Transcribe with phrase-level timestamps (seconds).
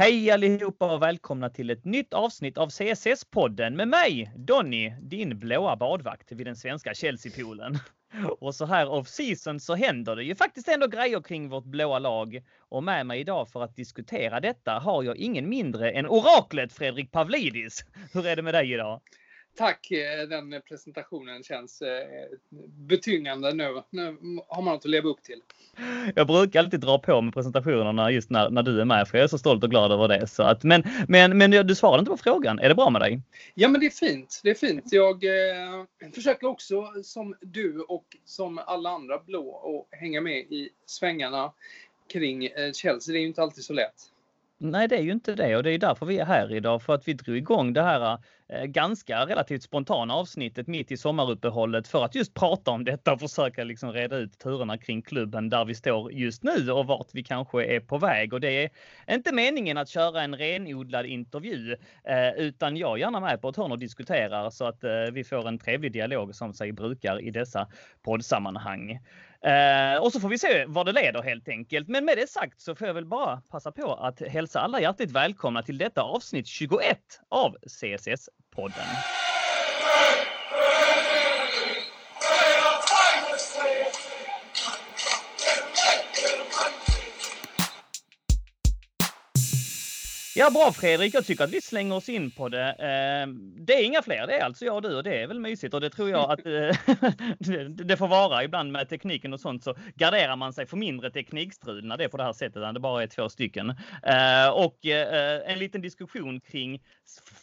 [0.00, 5.76] Hej allihopa och välkomna till ett nytt avsnitt av CSS-podden med mig, Donny, din blåa
[5.76, 7.78] badvakt vid den svenska Chelsea-poolen.
[8.40, 11.98] Och så här off season så händer det ju faktiskt ändå grejer kring vårt blåa
[11.98, 12.42] lag.
[12.58, 17.12] Och med mig idag för att diskutera detta har jag ingen mindre än oraklet Fredrik
[17.12, 17.84] Pavlidis.
[18.12, 19.00] Hur är det med dig idag?
[19.56, 22.06] Tack, eh, den presentationen känns eh,
[22.88, 23.82] betyngande nu.
[23.90, 24.16] Nu
[24.48, 25.40] har man något att leva upp till.
[26.14, 29.24] Jag brukar alltid dra på med presentationerna just när, när du är med, för jag
[29.24, 30.26] är så stolt och glad över det.
[30.26, 32.58] Så att, men, men, men du svarade inte på frågan.
[32.58, 33.22] Är det bra med dig?
[33.54, 34.40] Ja, men det är fint.
[34.44, 34.84] Det är fint.
[34.92, 40.70] Jag eh, försöker också, som du och som alla andra blå, att hänga med i
[40.86, 41.52] svängarna
[42.12, 43.12] kring eh, Chelsea.
[43.12, 43.94] Det är ju inte alltid så lätt.
[44.58, 46.94] Nej, det är ju inte det och det är därför vi är här idag för
[46.94, 48.18] att vi drog igång det här
[48.52, 53.20] Eh, ganska relativt spontana avsnittet mitt i sommaruppehållet för att just prata om detta och
[53.20, 57.22] försöka liksom reda ut turerna kring klubben där vi står just nu och vart vi
[57.22, 58.32] kanske är på väg.
[58.32, 58.70] Och det är
[59.14, 63.56] inte meningen att köra en renodlad intervju eh, utan jag är gärna med på ett
[63.56, 67.30] hörn och diskuterar så att eh, vi får en trevlig dialog som sig brukar i
[67.30, 67.66] dessa
[68.02, 69.00] poddsammanhang.
[69.44, 71.88] Eh, och så får vi se vad det leder helt enkelt.
[71.88, 75.10] Men med det sagt så får jag väl bara passa på att hälsa alla hjärtligt
[75.10, 79.02] välkomna till detta avsnitt 21 av CSS-podden.
[90.36, 91.14] Ja, bra Fredrik.
[91.14, 92.72] Jag tycker att vi slänger oss in på det.
[92.72, 94.26] Ehm, det är inga fler.
[94.26, 96.30] Det är alltså jag och du och det är väl mysigt och det tror jag
[96.30, 96.76] att eh,
[97.86, 98.44] det får vara.
[98.44, 102.08] Ibland med tekniken och sånt så garderar man sig för mindre teknikstrul när det är
[102.08, 103.70] på det här sättet, när det bara är två stycken.
[104.02, 106.82] Ehm, och eh, en liten diskussion kring,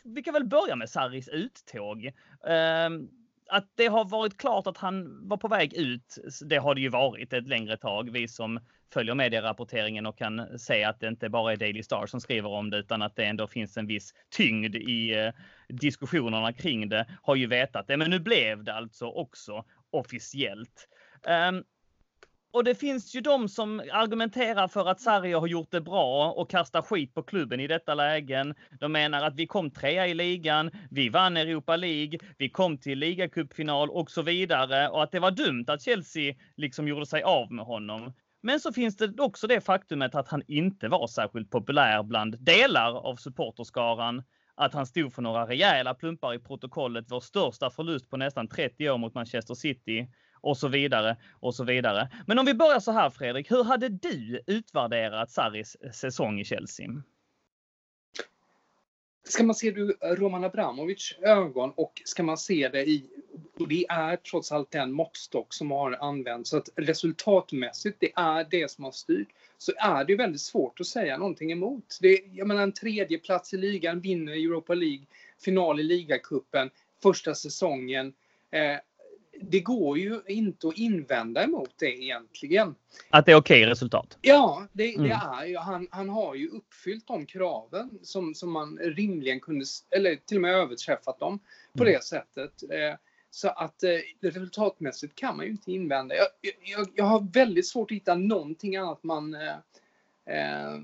[0.03, 2.11] vi kan väl börja med Sarris uttåg
[2.47, 3.07] ehm,
[3.49, 6.89] att det har varit klart att han var på väg ut, det har det ju
[6.89, 8.09] varit ett längre tag.
[8.11, 8.59] Vi som
[8.93, 12.69] följer medierapporteringen och kan se att det inte bara är Daily Star som skriver om
[12.69, 15.31] det utan att det ändå finns en viss tyngd i eh,
[15.69, 17.97] diskussionerna kring det har ju vetat det.
[17.97, 20.87] Men nu blev det alltså också officiellt.
[21.49, 21.63] Um,
[22.57, 26.49] och det finns ju de som argumenterar för att Sarri har gjort det bra och
[26.49, 28.55] kastar skit på klubben i detta lägen.
[28.79, 32.99] De menar att vi kom trea i ligan, vi vann Europa League, vi kom till
[32.99, 37.51] ligacupfinal och så vidare och att det var dumt att Chelsea liksom gjorde sig av
[37.51, 38.13] med honom.
[38.41, 43.07] Men så finns det också det faktumet att han inte var särskilt populär bland delar
[43.07, 44.23] av supporterskaran.
[44.55, 48.89] Att han stod för några rejäla plumpar i protokollet, vår största förlust på nästan 30
[48.89, 50.07] år mot Manchester City
[50.41, 52.09] och så vidare och så vidare.
[52.27, 56.87] Men om vi börjar så här Fredrik, hur hade du utvärderat Sarris säsong i Chelsea?
[59.23, 63.09] Ska man se det Roman Abramovic ögon och ska man se det i
[63.59, 66.49] och det är trots allt den måttstock som har använts.
[66.49, 69.27] Så att resultatmässigt, det är det som har styrt.
[69.57, 71.97] Så är det väldigt svårt att säga någonting emot.
[72.01, 75.05] Det, jag menar en tredje plats i ligan, vinner Europa League,
[75.39, 76.69] final i ligacupen,
[77.03, 78.13] första säsongen.
[78.51, 78.77] Eh,
[79.41, 82.75] det går ju inte att invända emot det egentligen.
[83.09, 84.17] Att det är okej okay resultat?
[84.21, 85.07] Ja, det, mm.
[85.07, 89.65] det är ju, han, han har ju uppfyllt de kraven som, som man rimligen kunde,
[89.89, 91.39] eller till och med överträffat dem
[91.73, 91.93] på mm.
[91.93, 92.63] det sättet.
[92.63, 92.95] Eh,
[93.29, 96.15] så att eh, resultatmässigt kan man ju inte invända.
[96.15, 96.27] Jag,
[96.63, 99.33] jag, jag, har väldigt svårt att hitta någonting annat man...
[99.33, 99.57] Eh,
[100.25, 100.79] eh,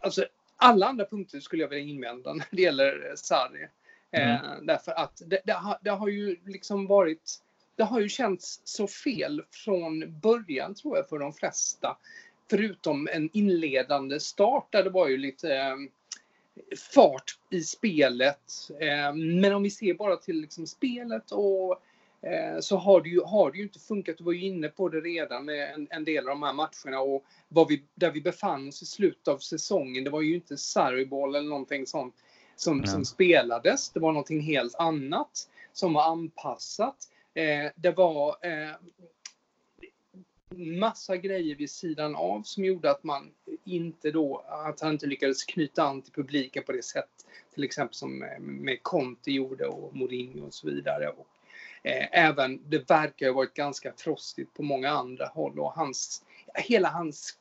[0.00, 0.26] alltså,
[0.56, 3.68] alla andra punkter skulle jag vilja invända när det gäller Sarri.
[4.10, 4.30] Mm.
[4.30, 7.42] Eh, därför att det, det, har, det, har, ju liksom varit...
[7.76, 11.98] Det har ju känts så fel från början tror jag för de flesta.
[12.50, 15.76] Förutom en inledande start där det var ju lite eh,
[16.94, 18.70] fart i spelet.
[18.80, 21.82] Eh, men om vi ser bara till liksom spelet och
[22.22, 24.18] eh, så har det, ju, har det ju inte funkat.
[24.18, 27.00] Du var ju inne på det redan med en, en del av de här matcherna
[27.00, 30.04] och vad vi, där vi befann oss i slutet av säsongen.
[30.04, 32.14] Det var ju inte Sarriball eller någonting sånt
[32.60, 33.90] som, som spelades.
[33.90, 36.96] Det var någonting helt annat som var anpassat.
[37.34, 38.76] Eh, det var eh,
[40.56, 43.30] massa grejer vid sidan av som gjorde att man
[43.64, 47.08] inte då, att han inte lyckades knyta an till publiken på det sätt
[47.54, 51.08] till exempel som med Conte gjorde och Mourinho och så vidare.
[51.08, 51.26] Och,
[51.82, 56.24] eh, även, det verkar ha varit ganska frostigt på många andra håll och hans,
[56.54, 57.38] hela hans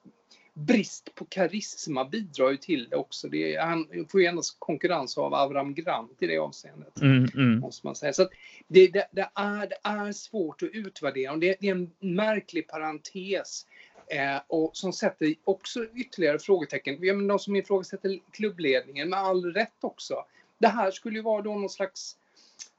[0.58, 3.28] brist på karisma bidrar ju till det också.
[3.28, 7.02] Det är, han får ju endast konkurrens av Avram Grant i det avseendet.
[7.02, 7.60] Mm, mm.
[7.60, 8.14] Måste man säga.
[8.14, 8.30] Så
[8.68, 11.36] det, det, det, är, det är svårt att utvärdera.
[11.36, 13.66] Det, det är en märklig parentes.
[14.08, 16.98] Eh, och som sätter också ytterligare frågetecken.
[17.02, 20.26] Ja, men de som ifrågasätter klubbledningen med all rätt också.
[20.58, 22.18] Det här skulle ju vara då någon slags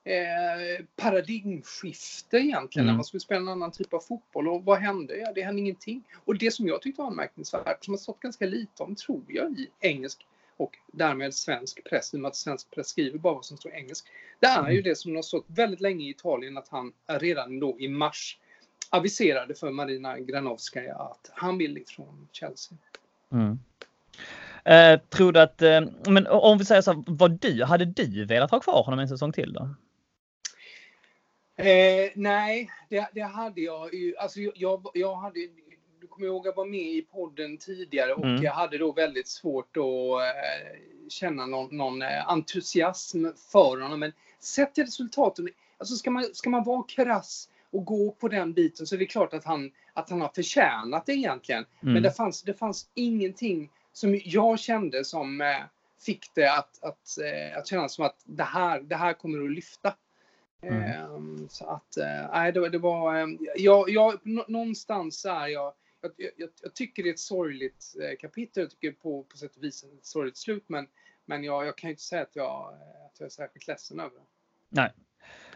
[0.09, 2.93] eh, paradigmskifte egentligen, Mm.
[2.93, 4.49] när man skulle spela en annan typ av fotboll.
[4.49, 5.17] Och vad hände?
[5.17, 6.03] Ja, det hände ingenting.
[6.25, 9.53] Och det som jag tyckte var anmärkningsvärt, som har stått ganska lite om, tror jag,
[9.59, 10.27] i engelsk
[10.57, 13.75] och därmed svensk press, i och med att svensk press skriver bara vad som står
[13.75, 14.07] engelsk.
[14.41, 17.77] Det är ju det som har stått väldigt länge i Italien, att han redan då
[17.81, 18.39] i mars
[18.91, 22.79] aviserade för Marina Granovskaja att han vill ifrån Chelsea.
[23.33, 23.59] Mm.
[24.65, 28.25] Eh, tror du att, eh, men om vi säger så här, vad du, hade du
[28.25, 29.75] velat ha kvar honom en säsong till då?
[31.59, 34.17] Eh, nej, det, det hade jag ju.
[34.17, 35.41] Alltså jag, jag, hade,
[36.01, 38.43] du kommer ihåg jag var med i podden tidigare och Mm.
[38.43, 40.79] jag hade då väldigt svårt att eh,
[41.09, 44.01] känna någon, någon eh, entusiasm för honom.
[44.01, 48.53] Men sett till resultaten, alltså ska man, ska man vara krass och gå på den
[48.53, 51.65] biten så är det klart att han, att han har förtjänat det egentligen.
[51.83, 51.95] Mm.
[51.95, 55.47] Men det fanns, det fanns ingenting som jag kände som eh,
[56.01, 57.19] fick det att, att,
[57.57, 59.95] att kännas som att det här, det här kommer att lyfta.
[60.63, 60.83] Mm.
[60.83, 66.13] Ehm, så att, eh, nej, det, det var, jag, jag, nå- någonstans är jag, jag,
[66.37, 69.65] jag, jag tycker det är ett sorgligt eh, kapitel, jag tycker på, på sätt och
[69.65, 70.87] vis ett sorgligt slut, men,
[71.27, 72.75] men jag, jag kan ju inte säga att jag,
[73.07, 74.25] att jag är särskilt ledsen över det.
[74.69, 74.93] Nej.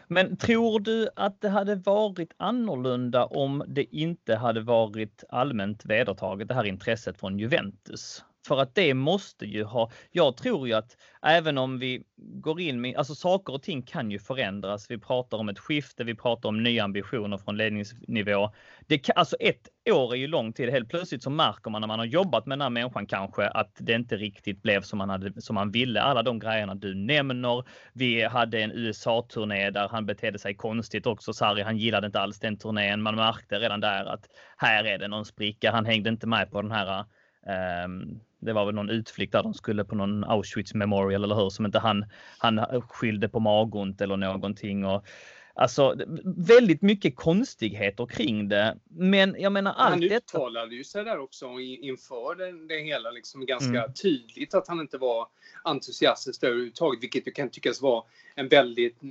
[0.07, 6.47] Men tror du att det hade varit annorlunda om det inte hade varit allmänt vedertaget
[6.47, 8.23] det här intresset från Juventus?
[8.47, 12.81] För att det måste ju ha, jag tror ju att även om vi går in
[12.81, 14.91] med, alltså saker och ting kan ju förändras.
[14.91, 18.51] Vi pratar om ett skifte, vi pratar om nya ambitioner från ledningsnivå.
[18.87, 20.69] Det kan, alltså ett år är ju lång tid.
[20.69, 23.77] Helt plötsligt så märker man när man har jobbat med den här människan kanske att
[23.79, 26.01] det inte riktigt blev som man, hade, som man ville.
[26.01, 27.63] Alla de grejerna du nämner.
[27.93, 31.33] Vi hade en USA-turné där han betedde sig konstigt också.
[31.33, 33.01] Sarri, han gillade inte alls den turnén.
[33.01, 35.71] Man märkte redan där att här är det någon spricka.
[35.71, 37.05] Han hängde inte med på den här
[37.47, 41.49] ehm, det var väl någon utflykt där de skulle på någon Auschwitz memorial eller hur
[41.49, 42.05] som inte han,
[42.37, 44.85] han skyllde på magont eller någonting.
[44.85, 45.05] Och,
[45.55, 48.77] alltså väldigt mycket konstigheter kring det.
[48.89, 50.15] Men jag menar allt han detta.
[50.37, 53.93] uttalade ju sig där också inför det, det hela liksom ganska Mm.
[53.93, 55.27] tydligt att han inte var
[55.63, 58.03] entusiastisk överhuvudtaget, vilket ju kan tyckas vara
[58.35, 59.09] en väldigt eh,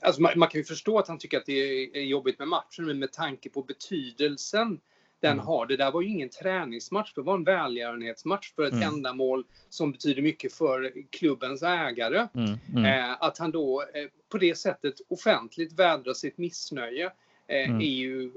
[0.00, 2.48] Alltså man, man kan ju förstå att han tycker att det är, är jobbigt med
[2.48, 4.80] matchen, men med tanke på betydelsen
[5.24, 5.46] den Mm.
[5.46, 5.66] har.
[5.66, 8.88] Det där var ju ingen träningsmatch, det var en välgörenhetsmatch för ett Mm.
[8.88, 12.28] ändamål som betyder mycket för klubbens ägare.
[12.34, 17.06] Mm, mm, Eh, att han då eh, på det sättet offentligt vädrar sitt missnöje
[17.46, 17.80] eh, Mm.
[17.80, 18.30] är ju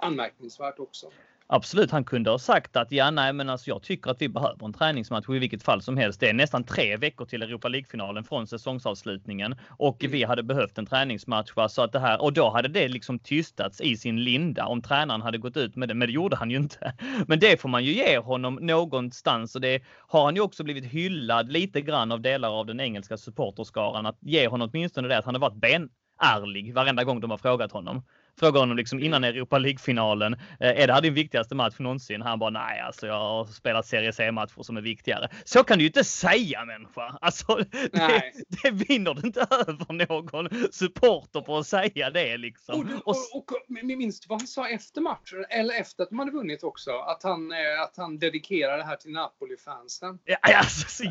[0.00, 1.10] anmärkningsvärt också.
[1.46, 4.64] Absolut, han kunde ha sagt att ja, nej, men alltså jag tycker att vi behöver
[4.64, 6.20] en träningsmatch i vilket fall som helst.
[6.20, 10.12] Det är nästan tre veckor till Europa League-finalen från säsongsavslutningen och Mm.
[10.12, 11.56] vi hade behövt en träningsmatch.
[11.56, 11.68] Va?
[11.68, 15.22] Så att det här, och då hade det liksom tystats i sin linda om tränaren
[15.22, 16.94] hade gått ut med det, men det gjorde han ju inte.
[17.26, 20.84] Men det får man ju ge honom någonstans och det har han ju också blivit
[20.84, 25.24] hyllad lite grann av delar av den engelska supporterskaran att ge honom åtminstone det att
[25.24, 25.60] han har varit
[26.18, 28.02] benärlig varenda gång de har frågat honom.
[28.38, 30.34] Frågar honom liksom innan Europa League-finalen.
[30.34, 32.22] Eh, är det här din viktigaste match någonsin?
[32.22, 35.28] Han bara nej, alltså jag har spelat Serie C-matcher som är viktigare.
[35.44, 37.18] Så kan du ju inte säga människa.
[37.20, 37.56] Alltså,
[37.92, 38.32] det,
[38.62, 43.00] det vinner du inte över någon supporter på att säga det Och, liksom.
[43.04, 45.44] och, och, och minns du vad han sa efter matchen?
[45.50, 46.90] Eller efter att de hade vunnit också?
[46.90, 50.18] Att han, eh, att han dedikerar det här till Napoli-fansen.
[50.24, 51.04] Ja, alltså, så,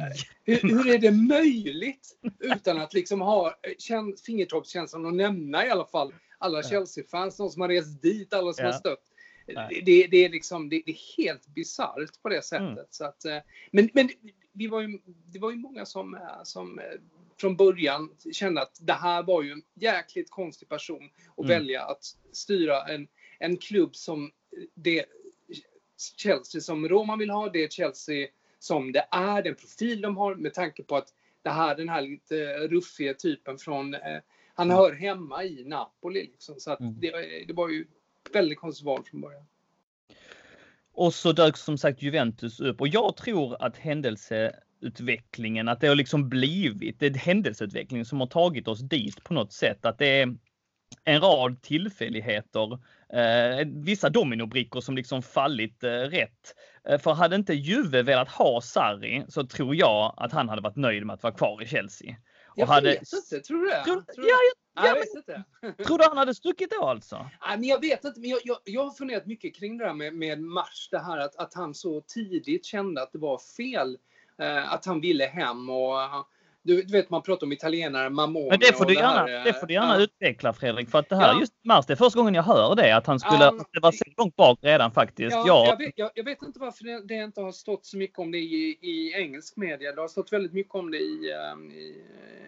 [0.45, 2.07] Hur, hur är det möjligt
[2.39, 6.63] utan att liksom ha eh, fingertoppskänslan och nämna i alla fall alla.
[6.63, 8.71] Chelsea-fans, de som har rest dit, alla som Ja.
[8.71, 9.03] har stött.
[9.85, 12.67] Det, det, är liksom, det, det är helt bisarrt på det sättet.
[12.69, 12.85] Mm.
[12.89, 13.37] Så att, eh,
[13.71, 14.09] men men
[14.51, 16.85] vi var ju, det var ju många som, eh, som eh,
[17.37, 21.49] från början kände att det här var ju en jäkligt konstig person att Mm.
[21.49, 23.07] välja att styra en,
[23.39, 24.31] en klubb som
[24.75, 25.05] det
[26.17, 28.27] Chelsea som Roma vill ha, det Chelsea
[28.59, 32.01] som det är, den profil de har med tanke på att det här, den här
[32.01, 33.93] lite ruffiga typen från,
[34.53, 34.77] han Mm.
[34.77, 36.55] hör hemma i Napoli liksom.
[36.59, 36.99] Så Mm.
[36.99, 37.11] det,
[37.47, 37.85] det var ju
[38.33, 39.43] väldigt konstigt val från början.
[40.93, 45.95] Och så dök som sagt Juventus upp och jag tror att händelseutvecklingen, att det har
[45.95, 49.85] liksom blivit en händelseutveckling som har tagit oss dit på något sätt.
[49.85, 50.35] Att det är
[51.03, 52.73] en rad tillfälligheter,
[53.13, 56.55] eh, vissa dominobrickor som liksom fallit eh, rätt.
[56.89, 60.75] Eh, för hade inte Juve velat ha Sarri så tror jag att han hade varit
[60.75, 62.15] nöjd med att vara kvar i Chelsea.
[62.55, 63.83] Jag hade- vet inte, tror du det?
[63.83, 64.27] Tror, Tror
[64.75, 65.43] ja, jag vet inte.
[65.61, 67.15] men, tror du han hade stuckit då alltså?
[67.47, 69.93] Nej, men jag vet inte, men jag, jag, jag har funderat mycket kring det här
[69.93, 73.97] med, med Mars, det här att, att han så tidigt kände att det var fel.
[74.39, 75.99] Eh, att han ville hem och
[76.63, 79.43] du, du, vet man pratar om italienare, Mamone Men det får du och gärna, här,
[79.45, 80.01] det får du gärna ja.
[80.01, 80.89] utveckla Fredrik.
[80.89, 81.39] För att det här Ja.
[81.39, 82.95] just Mars, det är första gången jag hör det.
[82.95, 83.65] Att han skulle, Ja.
[83.73, 85.31] det var så långt bak redan faktiskt.
[85.31, 87.97] Ja, Ja, jag, vet, jag, jag vet inte varför det, det inte har stått så
[87.97, 89.91] mycket om det i, i engelsk media.
[89.91, 91.95] Det har stått väldigt mycket om det i, ehm, i,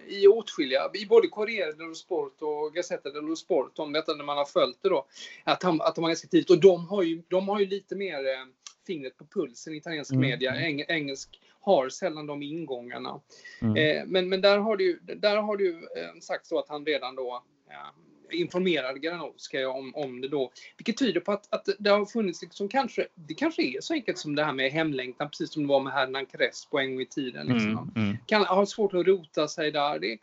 [0.08, 4.38] i åtskilliga, i både Corriere dello Sport och Gazzetta dello Sport om detta när man
[4.38, 5.06] har följt det då.
[5.44, 7.96] Att, han, att de var ganska tidigt och de har ju, de har ju lite
[7.96, 8.46] mer eh,
[8.88, 10.30] fingret på pulsen i italiensk Mm.
[10.30, 10.56] media.
[10.56, 13.22] Eng, engelsk har sällan de ingångarna.
[13.62, 13.76] Mm.
[13.76, 17.16] Eh, men, men där har du där har du eh, sagt så att han redan
[17.16, 20.52] då eh, informerade Granowska om, om det då.
[20.78, 24.18] Vilket tyder på att, att det har funnits liksom kanske, det kanske är så enkelt
[24.18, 27.06] som det här med hemlängtan, precis som det var med Hernan Crespo en gång i
[27.06, 27.48] tiden.
[27.48, 27.92] Liksom.
[27.96, 28.18] mm, mm.
[28.26, 30.00] Kan ha svårt att rota sig där.
[30.00, 30.18] Det är,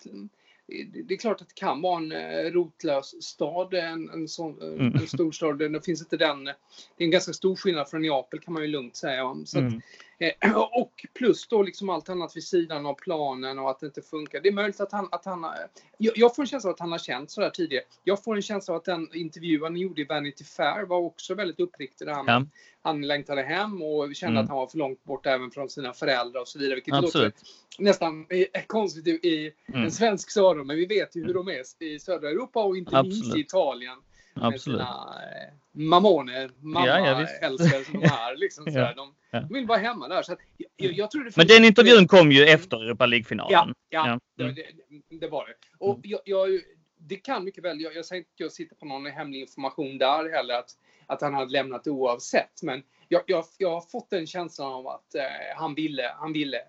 [1.04, 4.94] det är klart att det kan vara en eh, rotlös stad, en, en, sån, Mm.
[4.94, 5.58] en storstad.
[5.58, 6.52] Det finns inte den, det
[6.98, 9.34] är en ganska stor skillnad från Neapel kan man ju lugnt säga.
[9.44, 9.74] Så att, Mm.
[9.74, 9.80] Eh,
[10.72, 14.40] Och plus då liksom allt annat vid sidan av planen och att det inte funkar.
[14.40, 15.54] Det är möjligt att han, att han har-
[15.98, 17.84] jag, får en känsla av att han har känt sådär tidigare.
[18.04, 21.34] Jag får en känsla av att den intervju han gjorde i Vanity Fair var också
[21.34, 22.06] väldigt uppriktig.
[22.06, 22.44] Där han, Ja.
[22.82, 24.44] han längtade hem och kände Mm.
[24.44, 26.74] att han var för långt bort även från sina föräldrar och så vidare.
[26.74, 27.34] Vilket Absolut.
[27.34, 29.82] låter nästan eh, konstigt i, Mm.
[29.82, 30.66] en svensk öron.
[30.66, 33.36] Men vi vet ju hur de är i södra Europa och inte minst Absolut.
[33.36, 33.98] i Italien.
[34.34, 34.62] Med Absolut.
[34.80, 38.36] sina eh, mamone, mamma Ja, älskare som de är.
[38.36, 38.64] Liksom.
[38.72, 38.92] Ja.
[38.96, 39.40] De, Ja.
[39.40, 40.22] de vill vara hemma där.
[40.22, 40.38] Så att,
[40.76, 43.52] jag, jag tror det Men den intervjun kom ju efter Europa League-finalen.
[43.52, 44.18] Ja, ja, Ja.
[44.36, 44.54] Det, Mm.
[45.10, 45.54] det, det var det.
[45.78, 46.48] Och jag, jag,
[46.98, 49.98] det kan mycket väl, jag, jag säger inte att jag sitter på någon hemlig information
[49.98, 50.70] där heller, att,
[51.06, 52.62] att han hade lämnat oavsett.
[52.62, 55.22] Men jag, jag, jag har fått den känslan av att eh,
[55.56, 56.64] han ville, han ville eh,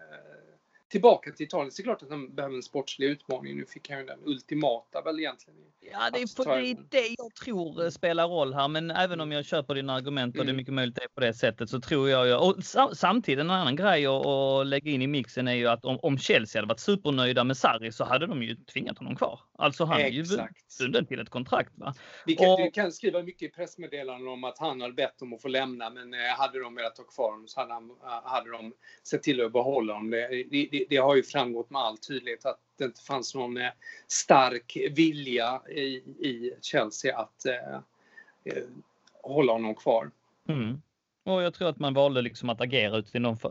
[0.94, 1.72] tillbaka till Italien.
[1.72, 3.58] Så det är klart att han behöver en sportslig utmaning.
[3.58, 5.60] Nu fick han ju den ultimata väl egentligen.
[5.92, 8.68] Ja, det är, ta det det jag tror eh, spelar roll här.
[8.68, 10.58] Men även om jag köper dina argument och det är Mm.
[10.58, 13.50] mycket möjligt det är på det sättet så tror jag ju, och sam, samtidigt en
[13.50, 16.80] annan grej att, lägga in i mixen är ju att om, om Chelsea hade varit
[16.80, 19.40] supernöjda med Sarri så hade de ju tvingat honom kvar.
[19.58, 20.78] Alltså han är ju Exakt.
[20.80, 21.72] bunden till ett kontrakt.
[21.76, 21.94] Va?
[22.26, 25.34] Vi kan, Och- vi kan skriva mycket i pressmeddelanden om att han hade bett om
[25.34, 27.92] att få lämna, men eh, hade de velat ha kvar honom så hade, han,
[28.24, 28.74] hade de
[29.04, 30.10] sett till att behålla honom.
[30.12, 33.58] Det, det, det, det har ju framgått med all tydlighet att det inte fanns någon
[33.58, 33.70] eh,
[34.08, 35.82] stark vilja i,
[36.20, 37.76] i Chelsea att eh,
[38.44, 38.64] eh,
[39.24, 40.12] hålla honom kvar.
[40.50, 40.82] Mm.
[41.26, 42.98] Och jag tror att man valde liksom att agera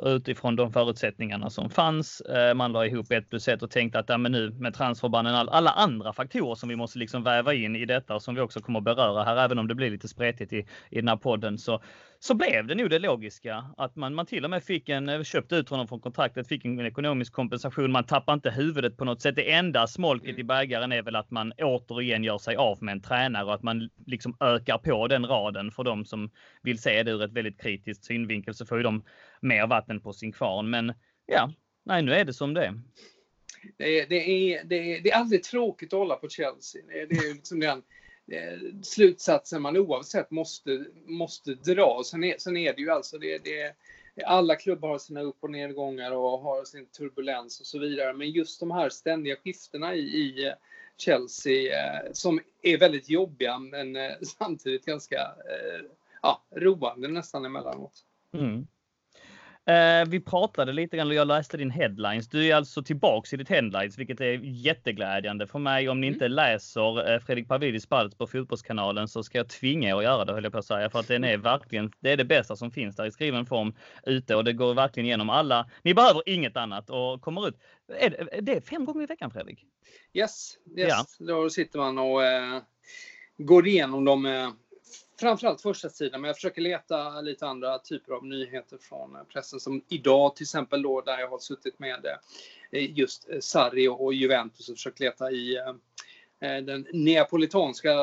[0.03, 2.21] utifrån, de förutsättningarna som fanns.
[2.21, 5.35] Eh, man la ihop ett plus ett och tänkte att ja, men nu med transferbanden,
[5.35, 8.61] alla andra faktorer som vi måste liksom väva in i detta och som vi också
[8.61, 11.59] kommer att beröra här, även om det blir lite spretigt i, i den här podden,
[11.59, 11.83] så,
[12.25, 13.65] så blev det nog det logiska.
[13.77, 16.65] Att man, man till och med fick en, eh, köpte ut honom från kontraktet, fick
[16.65, 17.93] en ekonomisk kompensation.
[17.93, 19.37] Man tappar inte huvudet på något sätt.
[19.37, 20.41] Det enda smolket Mm.
[20.41, 23.63] i bägaren är väl att man återigen gör sig av med en tränare och att
[23.63, 26.31] man liksom ökar på den raden för de som
[26.63, 29.05] vill se det ur ett väldigt kritiskt synvinkel så får ju de
[29.41, 30.71] mer vatten på sin kvarn.
[30.71, 30.95] Men
[31.27, 31.53] ja,
[31.85, 32.81] nej, nu är det som det är.
[33.77, 36.83] Det är, det, är, det, är, det är aldrig tråkigt att hålla på Chelsea.
[36.89, 37.83] Det är, det är liksom den
[38.33, 42.03] Eh, slutsatsen man oavsett måste, måste dra.
[42.05, 43.75] Sen är, sen är det ju alltså det, det,
[44.27, 48.13] alla klubbar har sina upp och nedgångar och har sin turbulens och så vidare.
[48.13, 50.55] Men just de här ständiga skiftena i, i eh,
[50.97, 55.85] Chelsea eh, som är väldigt jobbiga men eh, samtidigt ganska eh,
[56.23, 58.05] ja, roande nästan emellanåt.
[58.33, 58.67] Mm.
[59.67, 62.29] Eh, vi pratade lite grann och jag läste din headlines.
[62.29, 65.89] Du är alltså tillbaks i ditt headlines, vilket är jätteglädjande för mig.
[65.89, 66.15] Om ni Mm.
[66.15, 70.25] inte läser eh, Fredrik Pavidis spalt på Fotbollskanalen så ska jag tvinga er att göra
[70.25, 70.91] det höll jag på att säga.
[70.91, 73.75] För att den är verkligen, det är det bästa som finns där i skriven form
[74.07, 75.71] ute och det går verkligen igenom alla.
[75.83, 77.59] Ni behöver inget annat och kommer ut.
[77.99, 79.65] Är det, är det fem gånger i veckan Fredrik?
[80.13, 81.19] Yes, yes.
[81.19, 82.63] då sitter man och eh,
[83.39, 84.53] går igenom dem.
[85.23, 89.61] Framförallt första sidan, men jag försöker leta lite andra typer av nyheter från eh, pressen.
[89.61, 92.07] Som idag till exempel då, där jag har suttit med
[92.71, 95.59] eh, just eh, Sarri och Juventus och försökt leta i
[96.41, 97.95] den neapolitanska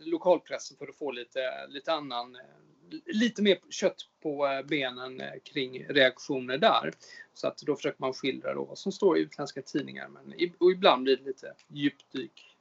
[0.00, 2.36] lokalpressen för att få lite, lite annan,
[3.06, 6.92] lite mer kött på benen kring reaktioner där.
[7.34, 10.08] Så att då försöker man skildra då vad som står i utländska tidningar.
[10.08, 12.55] Men i- och ibland blir det lite djupdyk.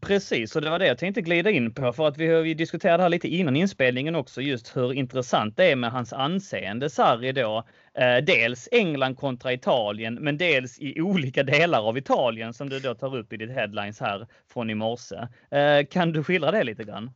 [0.00, 3.02] Precis, och det var det jag tänkte glida in på för att vi, vi diskuterade
[3.02, 7.64] här lite innan inspelningen också just hur intressant det är med hans anseende Sarri då.
[7.94, 12.94] Eh, dels England kontra Italien, men dels i olika delar av Italien som du då
[12.94, 15.16] tar upp i ditt headlines här från i morse.
[15.50, 17.10] Eh, kan du skildra det lite grann?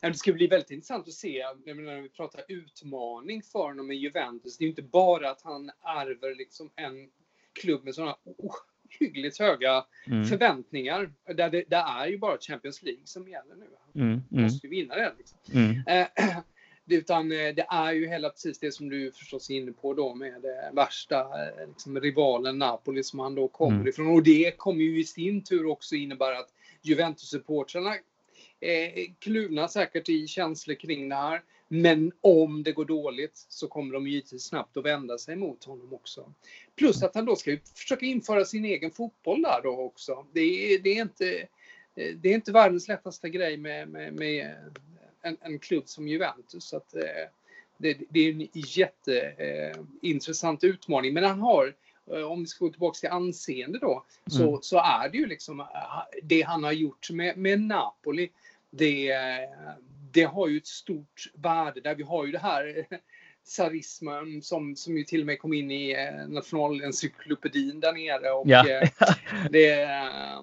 [0.00, 3.90] Det ska bli väldigt intressant att se jag menar, när vi pratar utmaning för honom
[3.90, 4.58] i Juventus.
[4.58, 7.08] Det är ju inte bara att han ärver liksom en
[7.62, 8.16] klubb med sådana
[9.00, 11.12] ohyggligt höga Mm, förväntningar.
[11.26, 14.00] Där det, det är ju bara Champions League som gäller nu.
[14.02, 15.12] Mm, mm, måste ju vinna det.
[15.18, 15.38] Liksom.
[15.52, 16.36] mm, Eh,
[16.98, 20.14] utan eh, det är ju hela precis det som du förstås är inne på då
[20.14, 23.88] med det värsta eh, liksom, rivalen Napoli som han då kommer mm.
[23.88, 24.06] ifrån.
[24.06, 27.94] Och det kommer ju i sin tur också innebära att Juventus-supportrarna
[28.60, 31.42] eh, kluvna säkert i känslor kring det här.
[31.68, 35.94] Men om det går dåligt så kommer de givetvis snabbt att vända sig mot honom
[35.94, 36.32] också.
[36.76, 40.26] Plus att han då ska försöka införa sin egen fotboll där då också.
[40.32, 41.46] Det är, det är, inte,
[41.94, 44.54] det är inte världens lättaste grej med, med, med
[45.22, 46.64] en, en, klubb som Juventus.
[46.64, 47.02] Så att, eh,
[47.78, 51.14] det, det är en jätteintressant utmaning.
[51.14, 51.74] Men han har,
[52.12, 54.62] eh, om vi ska gå tillbaka till anseende då, så, mm.
[54.62, 55.66] så är det ju liksom eh,
[56.22, 58.30] det han har gjort med, med Napoli.
[58.70, 59.12] Det,
[60.14, 61.94] det har ju ett stort värde där.
[61.94, 62.86] Vi har ju det här
[63.44, 68.30] sarismen som, som ju till och med kom in i eh, nationalencyklopedin där nere.
[68.30, 68.68] Och, ja.
[68.68, 68.88] eh,
[69.50, 70.42] det, eh,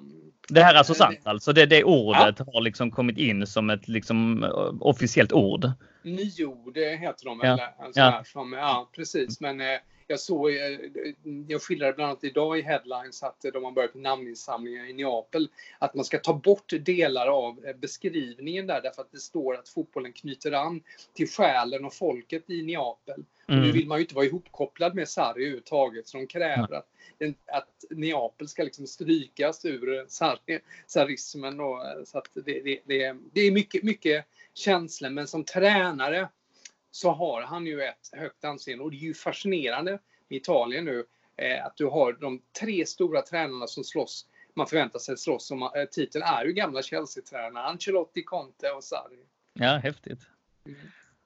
[0.49, 1.53] det här är alltså sant alltså?
[1.53, 2.45] Det, det ordet ja.
[2.53, 4.45] har liksom kommit in som ett liksom,
[4.81, 5.71] officiellt ord?
[6.03, 7.39] Nyord heter de?
[7.43, 7.73] Ja.
[7.93, 8.23] ja.
[8.25, 9.41] Som, ja, precis.
[9.41, 9.61] Men
[10.11, 10.79] jag såg, eh,
[11.47, 15.49] jag skildrade bland annat idag i headlines att de har börjat namninsamlingar i Neapel.
[15.79, 19.69] Att man ska ta bort delar av eh, beskrivningen där därför att det står att
[19.69, 20.81] fotbollen knyter an
[21.13, 23.25] till själen och folket i Neapel.
[23.49, 23.63] Mm.
[23.63, 26.87] nu vill man ju inte vara ihopkopplad med Sarri överhuvudtaget så de kräver att,
[27.45, 31.59] att Neapel ska liksom strykas ur sarri, sarrismen.
[31.59, 31.65] Eh,
[32.05, 36.29] så att det, det, det, det är mycket, mycket känslor men som tränare
[36.91, 39.91] så har han ju ett högt anseende och det är ju fascinerande
[40.27, 41.05] med Italien nu
[41.37, 44.25] eh, att du har de tre stora tränarna som slåss.
[44.53, 49.25] Man förväntar sig slåss om eh, titeln är ju gamla Chelsea-tränare Ancelotti, Conte och Sarri.
[49.53, 50.19] Ja, häftigt.
[50.65, 50.79] Mm.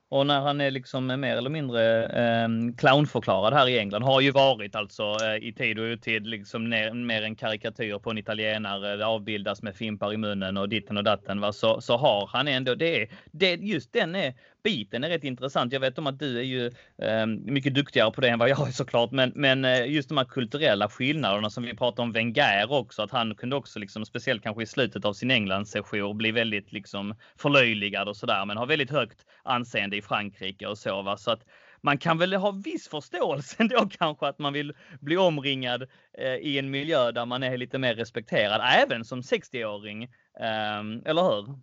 [0.10, 4.31] Och när han är liksom mer eller mindre eh, clownförklarad här i England, har ju
[4.31, 8.95] varit alltså eh, i tid och otid liksom ner, mer en karikatyr på en italienare,
[8.95, 11.41] det avbildas med fimpar i munnen och ditten och datten.
[11.41, 11.53] Va?
[11.53, 13.07] Så, så har han ändå det.
[13.31, 14.34] det just den är
[14.65, 15.74] biten är rätt intressant.
[15.74, 16.65] Jag vet om att du är ju
[16.98, 20.17] eh, mycket duktigare på det än vad jag är såklart, men, men eh, just de
[20.17, 24.43] här kulturella skillnaderna som vi pratar om Wenger också, att han kunde också liksom speciellt
[24.43, 28.91] kanske i slutet av sin Englandssession, bli väldigt liksom förlöjligad och sådär, men har väldigt
[28.91, 31.01] högt anseende i Frankrike och så.
[31.01, 31.17] Va?
[31.17, 31.43] Så att
[31.81, 35.81] man kan väl ha viss förståelse ändå kanske att man vill bli omringad
[36.17, 40.03] eh, i en miljö där man är lite mer respekterad, även som 60-åring.
[40.39, 41.60] Eh, eller hur?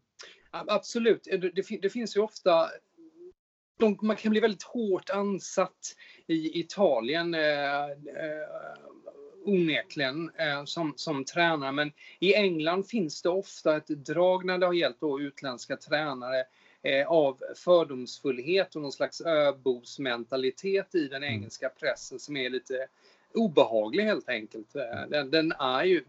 [0.52, 1.28] Absolut.
[1.32, 2.68] Eh, det, det, finns ju ofta
[3.82, 5.96] de, man kan bli väldigt hårt ansatt
[6.26, 8.48] i Italien eh, eh,
[9.44, 11.72] onekligen eh, som, som tränare.
[11.72, 16.44] Men i England finns det ofta ett drag när det har gällt då utländska tränare
[16.82, 21.34] eh, av fördomsfullhet och någon slags öbosmentalitet i den mm.
[21.34, 22.86] engelska pressen som är lite
[23.34, 24.76] obehaglig helt enkelt.
[24.76, 26.04] Eh, den, den, är ju,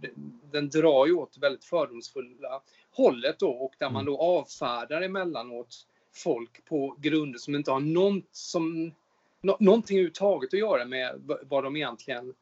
[0.52, 4.14] den drar ju åt väldigt fördomsfulla hållet då och där man mm.
[4.14, 8.92] då avfärdar emellanåt folk på grunder som inte har något som,
[9.42, 12.34] no, någonting överhuvudtaget att göra med vad de egentligen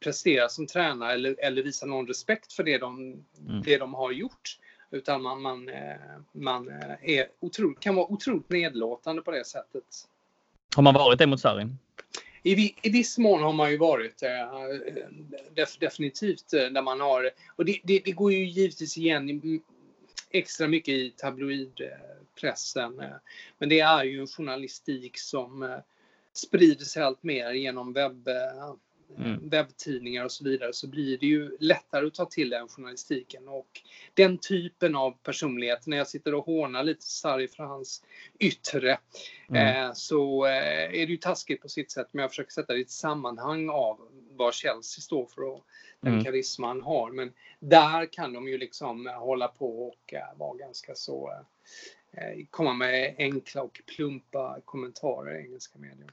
[0.00, 3.62] presterar som tränare eller, eller visar någon respekt för det de, mm.
[3.62, 4.58] det de har gjort.
[4.90, 5.96] Utan man, man, eh,
[6.32, 9.84] man eh, är otroligt, kan vara otroligt nedlåtande på det sättet.
[10.76, 11.68] Har man varit det mot Sarri?
[12.42, 14.30] I, I viss mån har man ju varit eh,
[15.54, 19.60] def, definitivt där man har, och det, det, det, går ju givetvis igen
[20.30, 23.02] extra mycket i tabloidpressen.
[23.58, 25.78] Men det är ju en journalistik som eh,
[26.32, 28.28] sprider sig allt mer genom webb,
[29.16, 29.48] mm.
[29.48, 33.80] webbtidningar och så vidare så blir det ju lättare att ta till den journalistiken och
[34.14, 38.04] den typen av personlighet, när jag sitter och hånar lite sarg för hans
[38.38, 38.98] yttre,
[39.48, 39.94] mm.
[39.94, 42.90] så är det ju taskigt på sitt sätt men jag försöker sätta det i ett
[42.90, 44.00] sammanhang av
[44.38, 45.64] vad Chelsea står för och
[46.00, 46.24] den mm.
[46.24, 47.10] karisman har.
[47.10, 51.30] Men där kan de ju liksom hålla på och uh, vara ganska så
[52.14, 56.10] uh, komma med enkla och plumpa kommentarer i engelska medier.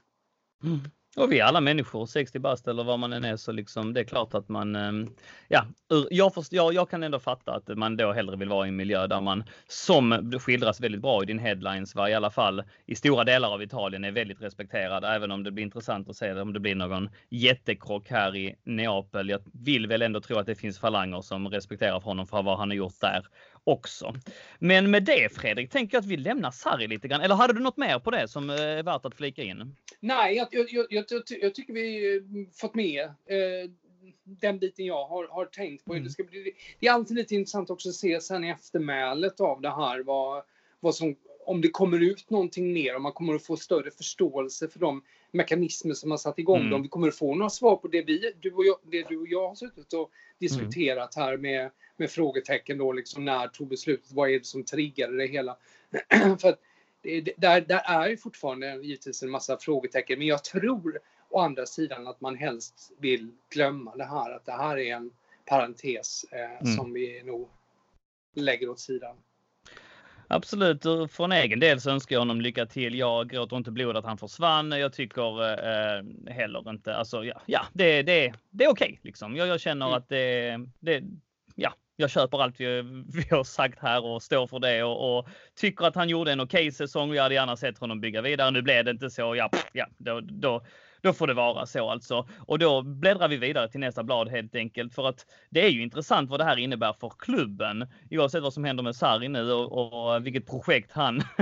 [0.64, 0.80] Mm.
[1.16, 4.00] Och vi är alla människor, 60 bast eller vad man än är, så liksom det
[4.00, 5.10] är klart att man, ehm,
[5.48, 5.66] ja,
[6.10, 8.76] jag, först, jag, jag kan ändå fatta att man då hellre vill vara i en
[8.76, 12.94] miljö där man, som skildras väldigt bra i din headlines, var i alla fall i
[12.94, 16.52] stora delar av Italien är väldigt respekterad, även om det blir intressant att se om
[16.52, 19.28] det blir någon jättekrock här i Neapel.
[19.28, 22.70] Jag vill väl ändå tro att det finns falanger som respekterar honom för vad han
[22.70, 23.26] har gjort där
[23.66, 24.14] också.
[24.58, 27.20] Men med det Fredrik, tänker jag att vi lämnar Sarri lite grann.
[27.20, 29.76] Eller hade du något mer på det som är värt att flika in?
[30.00, 31.04] Nej, jag, jag, jag,
[31.40, 32.20] jag tycker vi
[32.54, 33.70] fått med eh,
[34.24, 35.92] den biten jag har, har tänkt på.
[35.92, 36.04] Mm.
[36.04, 39.60] Det, ska bli, det är alltid lite intressant också att se sen i eftermälet av
[39.60, 40.42] det här vad,
[40.80, 44.68] vad som, om det kommer ut någonting mer, om man kommer att få större förståelse
[44.68, 46.70] för de mekanismer som har satt igång mm.
[46.70, 46.82] dem.
[46.82, 49.28] Vi kommer att få några svar på det, vi, du, och jag, det du och
[49.28, 54.12] jag har suttit och diskuterat här med med frågetecken då liksom när tog beslutet?
[54.12, 55.56] Vad är det som triggade det hela?
[56.40, 56.60] För att
[57.02, 60.98] det, där, där är ju fortfarande givetvis en massa frågetecken, men jag tror
[61.30, 65.10] å andra sidan att man helst vill glömma det här, att det här är en
[65.44, 66.76] parentes eh, mm.
[66.76, 67.48] som vi nog
[68.34, 69.16] lägger åt sidan.
[70.28, 72.98] Absolut, från egen del så önskar jag honom lycka till.
[72.98, 74.70] Jag gråter inte blod att han försvann.
[74.70, 79.36] Jag tycker eh, heller inte, alltså ja, ja det, det, det är okej okay, liksom.
[79.36, 79.98] Jag, jag känner mm.
[79.98, 81.02] att det, det,
[81.54, 82.82] ja, jag köper allt vi,
[83.14, 86.40] vi har sagt här och står för det och, och tycker att han gjorde en
[86.40, 87.14] okej okay säsong.
[87.14, 88.50] Jag hade gärna sett honom bygga vidare.
[88.50, 89.36] Nu blev det inte så.
[89.36, 90.62] Ja, ja då, då,
[91.00, 92.28] då får det vara så alltså.
[92.38, 95.82] Och då bläddrar vi vidare till nästa blad helt enkelt för att det är ju
[95.82, 97.86] intressant vad det här innebär för klubben.
[98.10, 101.22] Oavsett vad som händer med Sarri nu och, och vilket projekt han...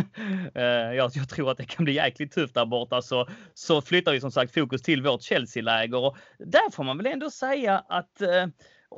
[0.54, 4.12] Eh, jag, jag, tror att det kan bli jäkligt tufft där borta så, så flyttar
[4.12, 8.20] vi som sagt fokus till vårt Chelsea-läger och där får man väl ändå säga att
[8.20, 8.46] eh,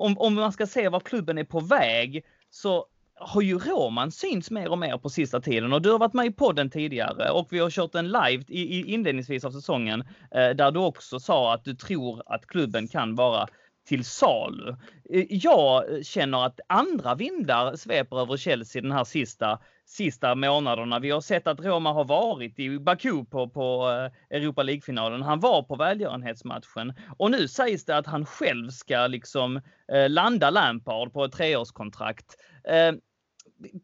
[0.00, 2.86] om, om man ska se var klubben är på väg så
[3.18, 5.72] har ju Roman synts mer och mer på sista tiden.
[5.72, 8.78] Och du har varit med i podden tidigare och vi har kört en live i,
[8.78, 13.14] i inledningsvis av säsongen eh, där du också sa att du tror att klubben kan
[13.14, 13.48] vara
[13.86, 14.76] till salu.
[15.10, 20.98] Eh, jag känner att andra vindar sveper över Chelsea den här sista, sista månaderna.
[20.98, 23.90] Vi har sett att Roma har varit i Baku på, på
[24.30, 25.22] eh, Europa League-finalen.
[25.22, 29.60] Han var på välgörenhetsmatchen och nu sägs det att han själv ska liksom
[29.92, 32.36] eh, landa Lampard på ett treårskontrakt.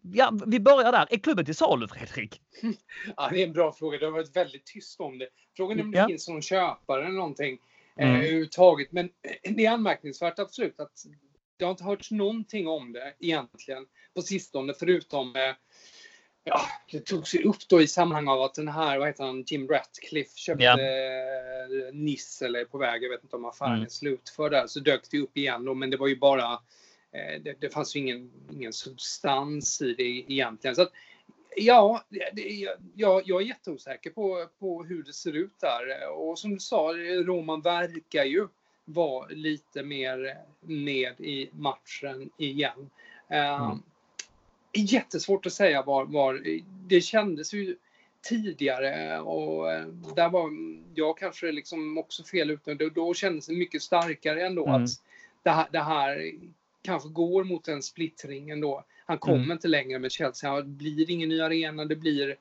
[0.02, 1.06] Ja, vi börjar där.
[1.10, 2.40] Är klubben till salu, Fredrik?
[3.16, 3.98] Ja, det är en bra fråga.
[3.98, 5.28] Det har varit väldigt tyst om det.
[5.56, 6.06] Frågan är om det ja.
[6.06, 7.58] finns någon köpare eller någonting
[7.96, 8.14] mm.
[8.14, 8.92] eh, överhuvudtaget.
[8.92, 11.06] Men eh, det är anmärkningsvärt absolut att
[11.56, 15.54] det har inte hörts någonting om det egentligen på sistone förutom eh,
[16.44, 19.42] Ja, det togs ju upp då i sammanhang av att den här, vad heter han,
[19.46, 20.80] Jim Ratcliffe köpte ja.
[20.80, 23.84] eh, Niss eller är på väg, jag vet inte om affären mm.
[23.84, 26.52] är slutförd där, så dök det upp igen då, men det var ju bara,
[27.12, 30.76] eh, det, det, fanns ju ingen, ingen substans i det egentligen.
[30.76, 30.92] Så att,
[31.56, 36.08] Ja, det, jag, jag är jätteosäker på, på hur det ser ut där.
[36.08, 36.92] Och som du sa,
[37.24, 38.48] Roman verkar ju
[38.84, 42.90] vara lite mer med i matchen igen.
[43.28, 43.70] Mm.
[43.70, 43.76] Uh,
[44.72, 46.42] jättesvårt att säga var, var...
[46.88, 47.76] Det kändes ju
[48.22, 49.86] tidigare och eh,
[50.16, 50.50] där var
[50.94, 52.74] jag kanske liksom också fel ute.
[52.74, 54.82] Då, då kändes det mycket starkare ändå mm.
[54.82, 54.90] att
[55.42, 56.32] det här, det här
[56.82, 58.84] kanske går mot en splittring ändå.
[59.06, 59.52] Han kommer mm.
[59.52, 60.56] inte längre med Chelsea.
[60.56, 62.36] Det blir ingen ny arena, det blir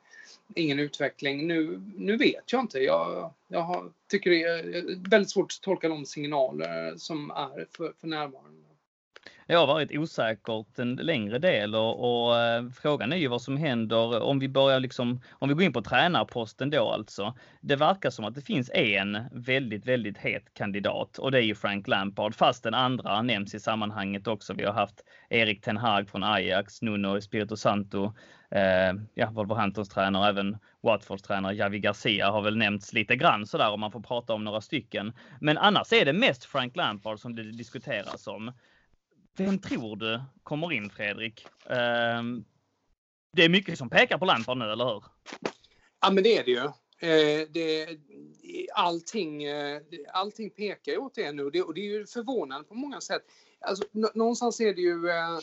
[0.56, 1.48] ingen utveckling.
[1.48, 2.80] Nu, nu vet jag inte.
[2.80, 7.94] Jag, jag har, tycker det är väldigt svårt att tolka de signaler som är för,
[8.02, 8.61] för närvarande.
[9.52, 13.58] Det har varit osäkert en längre del och, och eh, frågan är ju vad som
[13.58, 17.34] händer om vi börjar liksom, om vi går in på tränarposten då alltså.
[17.62, 21.56] Det verkar som att det finns en väldigt, väldigt het kandidat och det är ju
[21.56, 24.54] Frank Lampard, fast den andra nämns i sammanhanget också.
[24.54, 28.14] Vi har haft Erik Ten Hag från Ajax, Nuno Espirito Santo,
[28.52, 33.72] eh, ja, Wolverhamptons tränare, även Watfords tränare Javi Garcia har väl nämnts lite grann sådär
[33.72, 35.14] om man får prata om några stycken.
[35.42, 38.52] Men annars är det mest Frank Lampard som det diskuteras om.
[39.38, 41.48] Vem tror du kommer in Fredrik?
[41.70, 42.44] Ehm,
[43.34, 45.04] det är mycket som pekar på Lampard nu, eller hur?
[46.02, 46.70] Ja, men det är det ju.
[47.02, 47.98] Eh, det,
[48.74, 49.82] allting, eh,
[50.14, 53.02] allting pekar ju åt det nu och det, och det är ju förvånande på många
[53.02, 53.22] sätt.
[53.62, 55.40] Alltså, någonstans är det ju, eh,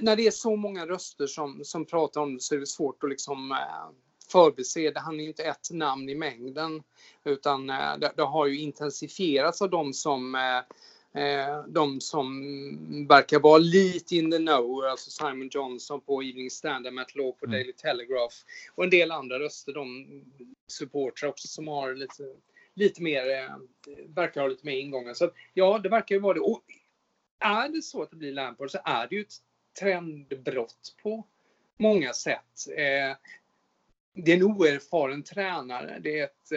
[0.00, 3.04] när det är så många röster som, som pratar om det så är det svårt
[3.04, 3.56] att liksom
[4.32, 5.00] förbise det.
[5.00, 6.82] Han är ju inte ett namn i mängden
[7.24, 10.34] utan det, det har ju intensifierats av de som
[11.68, 17.14] de som verkar vara lite in the know, alltså Simon Johnson på Evening Standard, Matt
[17.14, 17.58] Law på mm.
[17.58, 18.34] Daily Telegraph
[18.74, 20.06] och en del andra röster, de
[20.66, 22.22] supportrar också som har lite,
[22.74, 23.56] lite mer, eh,
[24.08, 25.14] verkar ha lite mer ingångar.
[25.14, 26.40] Så ja, det verkar ju vara det.
[26.40, 26.64] Och
[27.38, 29.34] är det så att det blir Lampard så är det ju ett
[29.80, 31.26] trendbrott på
[31.76, 32.68] många sätt.
[32.70, 33.16] Eh,
[34.14, 35.98] det är en oerfaren tränare.
[36.02, 36.52] Det är ett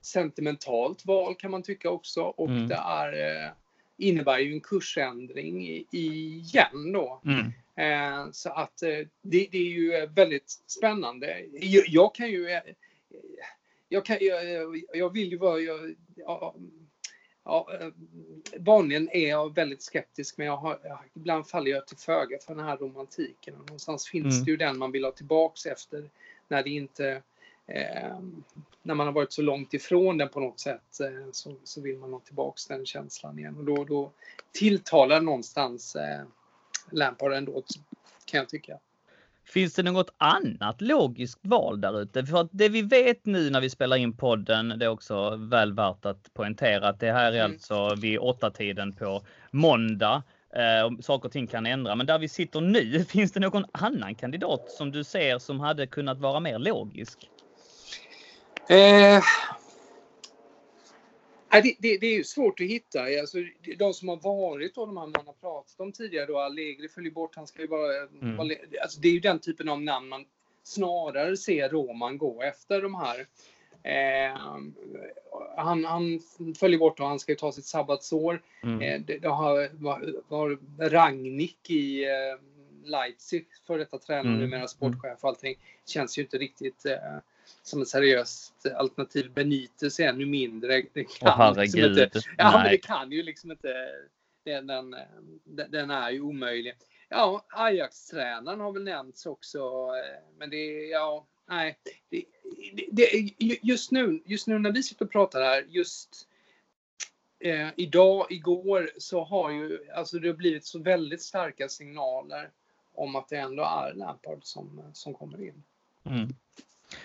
[0.00, 2.68] sentimentalt val kan man tycka också och mm.
[2.68, 3.50] det är, eh,
[3.96, 7.20] innebär ju en kursändring igen då.
[7.24, 7.52] Mm.
[7.76, 11.44] Eh, så att eh, det, det, är ju väldigt spännande.
[11.52, 12.60] Jag, jag kan ju
[13.88, 15.60] jag, kan, jag, jag vill ju vara...
[15.60, 16.54] Jag, ja,
[17.44, 17.68] ja,
[18.56, 20.78] vanligen är jag väldigt skeptisk men jag har,
[21.14, 23.54] ibland faller jag till föga för den här romantiken.
[23.54, 24.44] Och någonstans finns mm.
[24.44, 26.10] det ju den man vill ha tillbaks efter
[26.48, 27.22] när det inte
[27.66, 28.18] eh,
[28.82, 31.98] när man har varit så långt ifrån den på något sätt eh, så, så, vill
[31.98, 33.56] man ha tillbaks den känslan igen.
[33.56, 34.12] Och då, då
[34.52, 36.24] tilltalar någonstans eh,
[36.90, 37.62] Lampard ändå,
[38.24, 38.78] kan jag tycka.
[39.44, 42.26] Finns det något annat logiskt val där ute?
[42.26, 45.72] För att det vi vet nu när vi spelar in podden, det är också väl
[45.72, 47.52] värt att poängtera att det här är mm.
[47.52, 50.22] alltså vid åtta tiden på måndag.
[50.54, 51.94] Eh, saker och ting kan ändra.
[51.94, 55.86] Men där vi sitter nu, finns det någon annan kandidat som du ser som hade
[55.86, 57.28] kunnat vara mer logisk?
[58.68, 59.22] Eh,
[61.50, 63.02] det, det, det, är ju svårt att hitta.
[63.20, 63.38] Alltså,
[63.78, 67.12] de som har varit och de här man har pratat om tidigare då, Allegri följer
[67.12, 67.96] bort, han ska ju bara...
[68.22, 68.40] Mm.
[68.82, 70.24] Alltså, det är ju den typen av namn man
[70.62, 73.26] snarare ser Roman gå efter de här.
[73.82, 74.38] Eh,
[75.56, 76.20] han, han
[76.58, 78.42] följer bort och han ska ju ta sitt sabbatsår.
[78.62, 78.82] Mm.
[78.82, 79.70] Eh, det, det, har,
[80.28, 80.58] var
[80.90, 82.10] Ragnik i eh,
[82.84, 84.40] Leipzig, för detta tränare, mm.
[84.40, 85.54] numera sportchef och allting.
[85.86, 87.18] Känns ju inte riktigt eh,
[87.68, 89.32] som ett seriöst alternativ.
[89.32, 90.82] Benitez är ännu mindre.
[90.92, 93.88] Det kan oh, liksom inte, ja, men det kan ju liksom inte.
[94.44, 94.96] Den, den,
[95.44, 96.74] den är ju omöjlig.
[97.08, 99.58] Ja, Ajax-tränaren har väl nämnts också.
[99.58, 101.78] Eh, men det ja, nej.
[102.10, 102.24] Det,
[102.90, 106.28] det, just, nu, just nu när vi sitter och pratar här, just
[107.40, 112.50] eh, idag, igår, så har ju alltså det har blivit så väldigt starka signaler
[112.94, 115.62] om att det ändå är Lampard som, som kommer in.
[116.04, 116.34] Mm.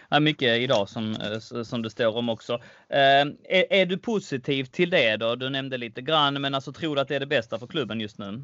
[0.09, 2.53] Ja, mycket idag som, eh, som det står om också.
[2.89, 2.99] Eh,
[3.43, 5.35] är, är, du positiv till det då?
[5.35, 8.01] Du nämnde lite grann, men alltså tror du att det är det bästa för klubben
[8.01, 8.43] just nu?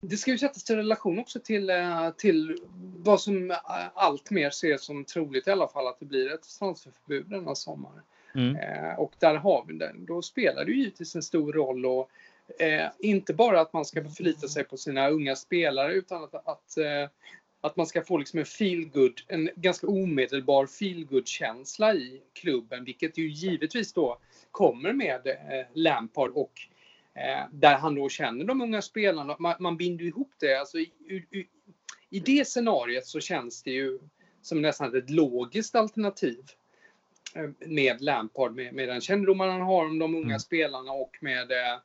[0.00, 2.58] Det ska ju sättas i relation också till, eh, till
[2.96, 3.56] vad som
[3.94, 8.02] allt mer ser som troligt i alla fall, att det blir ett transferförbud denna sommar.
[8.34, 8.56] Mm.
[8.98, 10.04] Och där har vi den.
[10.04, 12.10] Då spelar det ju givetvis en stor roll och
[12.58, 16.78] eh, inte bara att man ska förlita sig på sina unga spelare utan att, att
[16.78, 17.08] eh,
[17.64, 23.28] att man ska få liksom en feelgood, en ganska omedelbar feelgood-känsla i klubben, vilket ju
[23.28, 24.18] givetvis då
[24.50, 26.52] kommer med eh, Lampard och
[27.14, 29.36] eh, där han då känner de unga spelarna.
[29.38, 30.54] Man, man binder ihop det.
[30.54, 31.46] Alltså, i, i,
[32.10, 33.98] I det scenariet så känns det ju
[34.42, 36.44] som nästan ett logiskt alternativ
[37.34, 40.40] eh, med Lampard, med, med den kännedom han har om de unga mm.
[40.40, 41.78] spelarna och med, eh,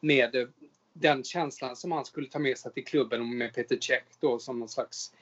[0.00, 0.48] med
[1.00, 4.58] den känslan som han skulle ta med sig till klubben med Peter Cech då som
[4.58, 5.12] någon slags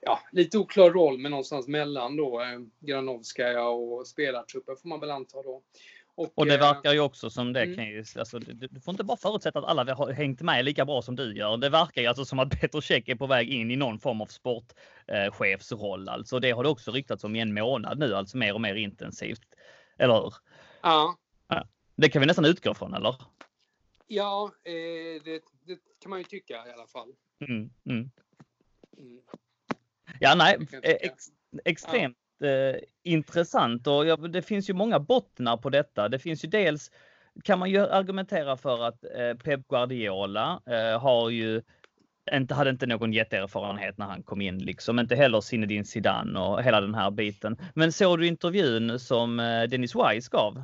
[0.00, 5.10] ja, lite oklar roll men någonstans mellan då eh, Granovskaja och spelartruppen får man väl
[5.10, 5.62] anta då.
[6.16, 7.76] Och, och det eh, verkar ju också som det mm.
[7.76, 10.84] kan ju, alltså, du, du, får inte bara förutsätta att alla har hängt med lika
[10.84, 11.56] bra som du gör.
[11.56, 14.20] Det verkar ju alltså som att Peter Cech är på väg in i någon form
[14.20, 16.08] av sportchefsroll.
[16.08, 18.60] Eh, alltså det har det också ryktats om i en månad nu, alltså mer och
[18.60, 19.42] mer intensivt.
[19.98, 20.34] Eller hur?
[20.82, 21.16] Ja.
[21.48, 21.66] ja.
[21.96, 23.16] Det kan vi nästan utgå från, eller?
[24.06, 27.08] Ja, eh, det, det, kan man ju tycka i alla fall.
[27.48, 28.10] Mm, mm.
[28.98, 29.20] Mm.
[30.20, 31.24] Ja, nej, ex,
[31.64, 32.46] extremt ja.
[32.46, 36.08] eh, intressant och ja, det finns ju många bottnar på detta.
[36.08, 36.90] Det finns ju dels
[37.42, 41.62] kan man ju argumentera för att eh, Pep Guardiola eh, har ju
[42.32, 46.62] inte, hade inte någon jätteerfarenhet när han kom in, liksom inte heller Zinedine Zidane och
[46.62, 47.56] hela den här biten.
[47.74, 50.62] Men såg du intervjun som eh, Dennis Wise gav?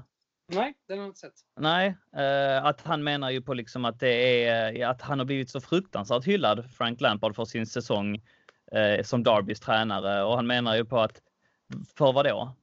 [0.54, 1.34] Nej, den har jag inte sett.
[1.56, 5.50] Nej, eh, att han menar ju på liksom att det är att han har blivit
[5.50, 8.22] så fruktansvärt hyllad, Frank Lampard, för sin säsong
[8.72, 11.20] eh, som Darbys tränare och han menar ju på att
[11.96, 12.54] för vad då?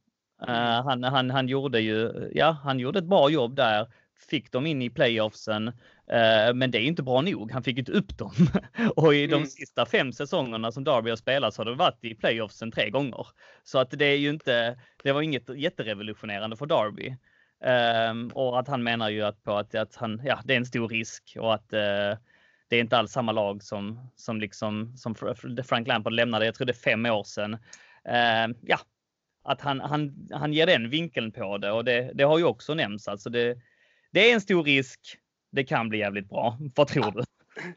[0.47, 3.88] Eh, han, han, han gjorde ju, ja, han gjorde ett bra jobb där,
[4.30, 5.67] fick dem in i playoffsen,
[6.08, 7.52] eh, men det är inte bra nog.
[7.52, 8.32] Han fick inte upp dem.
[8.95, 9.47] och i de mm.
[9.47, 13.28] sista fem säsongerna som Darby har spelat så har det varit i playoffsen tre gånger.
[13.63, 17.17] Så att det är ju inte, det var inget jätterevolutionerande för Darby.
[17.60, 20.65] Um, och att han menar ju att, på att, att han, ja, det är en
[20.65, 22.17] stor risk och att uh,
[22.67, 25.15] det är inte alls samma lag som, som, liksom, som
[25.63, 27.54] Frank Lampard lämnade, jag tror det är fem år sedan.
[27.54, 28.80] Uh, ja,
[29.43, 32.74] att han, han, han ger den vinkeln på det och det, det har ju också
[32.74, 33.08] nämnts.
[33.08, 33.58] Alltså det,
[34.12, 35.17] det är en stor risk.
[35.52, 36.58] Det kan bli jävligt bra.
[36.76, 37.24] Vad tror du?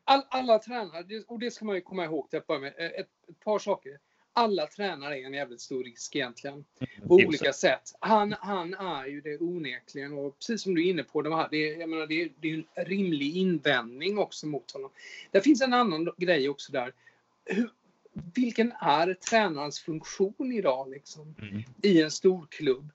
[0.04, 3.06] All, alla tränare, och det ska man ju komma ihåg till att börja med, ett,
[3.28, 3.98] ett par saker
[4.40, 6.64] alla tränare är en jävligt stor risk egentligen.
[6.80, 7.94] Mm, på olika sätt.
[8.00, 11.48] Han, han är ju det onekligen och precis som du är inne på, de här,
[11.50, 14.90] det, jag menar, det, är, det är en rimlig invändning också mot honom.
[15.30, 16.92] Det finns en annan grej också där.
[17.44, 17.70] Hur,
[18.34, 21.62] vilken är tränarens funktion idag liksom, mm.
[21.82, 22.92] i en stor klubb?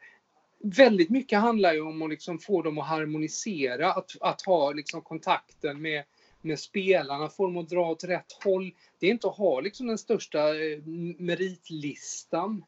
[0.60, 5.02] Väldigt mycket handlar ju om att liksom få dem att harmonisera, att, att ha liksom
[5.02, 6.04] kontakten med
[6.46, 8.74] med spelarna, få dem att dra åt rätt håll.
[9.00, 10.80] Det är inte att ha liksom den största eh,
[11.18, 12.64] meritlistan.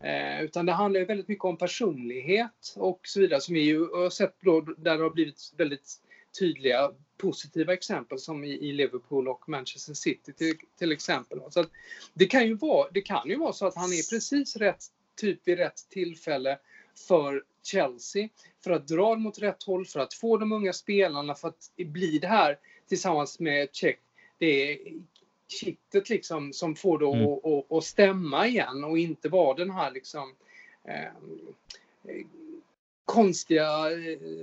[0.00, 4.10] Eh, utan det handlar väldigt mycket om personlighet och så vidare som vi ju har
[4.10, 6.00] sett då, där det har blivit väldigt
[6.38, 11.40] tydliga positiva exempel som i, i Liverpool och Manchester City till, till exempel.
[11.50, 11.64] Så
[12.14, 14.84] det, kan ju vara, det kan ju vara så att han är precis rätt
[15.16, 16.58] typ vid rätt tillfälle
[17.08, 18.28] för Chelsea
[18.64, 21.70] för att dra dem åt rätt håll, för att få de unga spelarna, för att
[21.76, 22.58] bli det här
[22.90, 24.00] tillsammans med Check.
[24.38, 24.78] Det är
[25.48, 27.32] kittet liksom som får det mm.
[27.32, 30.34] att, att, att, stämma igen och inte vara den här liksom
[30.84, 31.12] eh,
[33.04, 33.90] konstiga,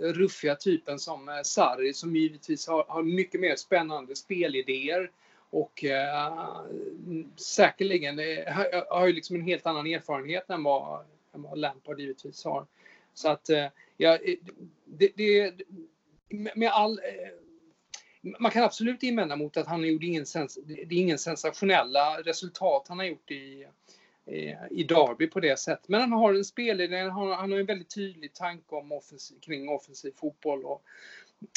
[0.01, 5.11] ruffiga typen som Sarri som givetvis har, har mycket mer spännande spelidéer
[5.49, 6.61] och äh,
[7.35, 12.45] säkerligen har, har ju liksom en helt annan erfarenhet än vad, än vad Lampard givetvis
[12.45, 12.65] har.
[13.13, 13.65] Så att äh,
[13.97, 14.17] ja,
[14.85, 15.53] det, det,
[16.29, 16.99] med all
[18.21, 22.85] man kan absolut invända mot att han gjorde ingen, sens, det är ingen sensationella resultat
[22.87, 23.67] han har gjort i,
[24.69, 25.89] i Derby på det sättet.
[25.89, 29.39] Men han har en spelidé, han har, han har en väldigt tydlig tanke om offensiv,
[29.39, 30.83] kring offensiv fotboll och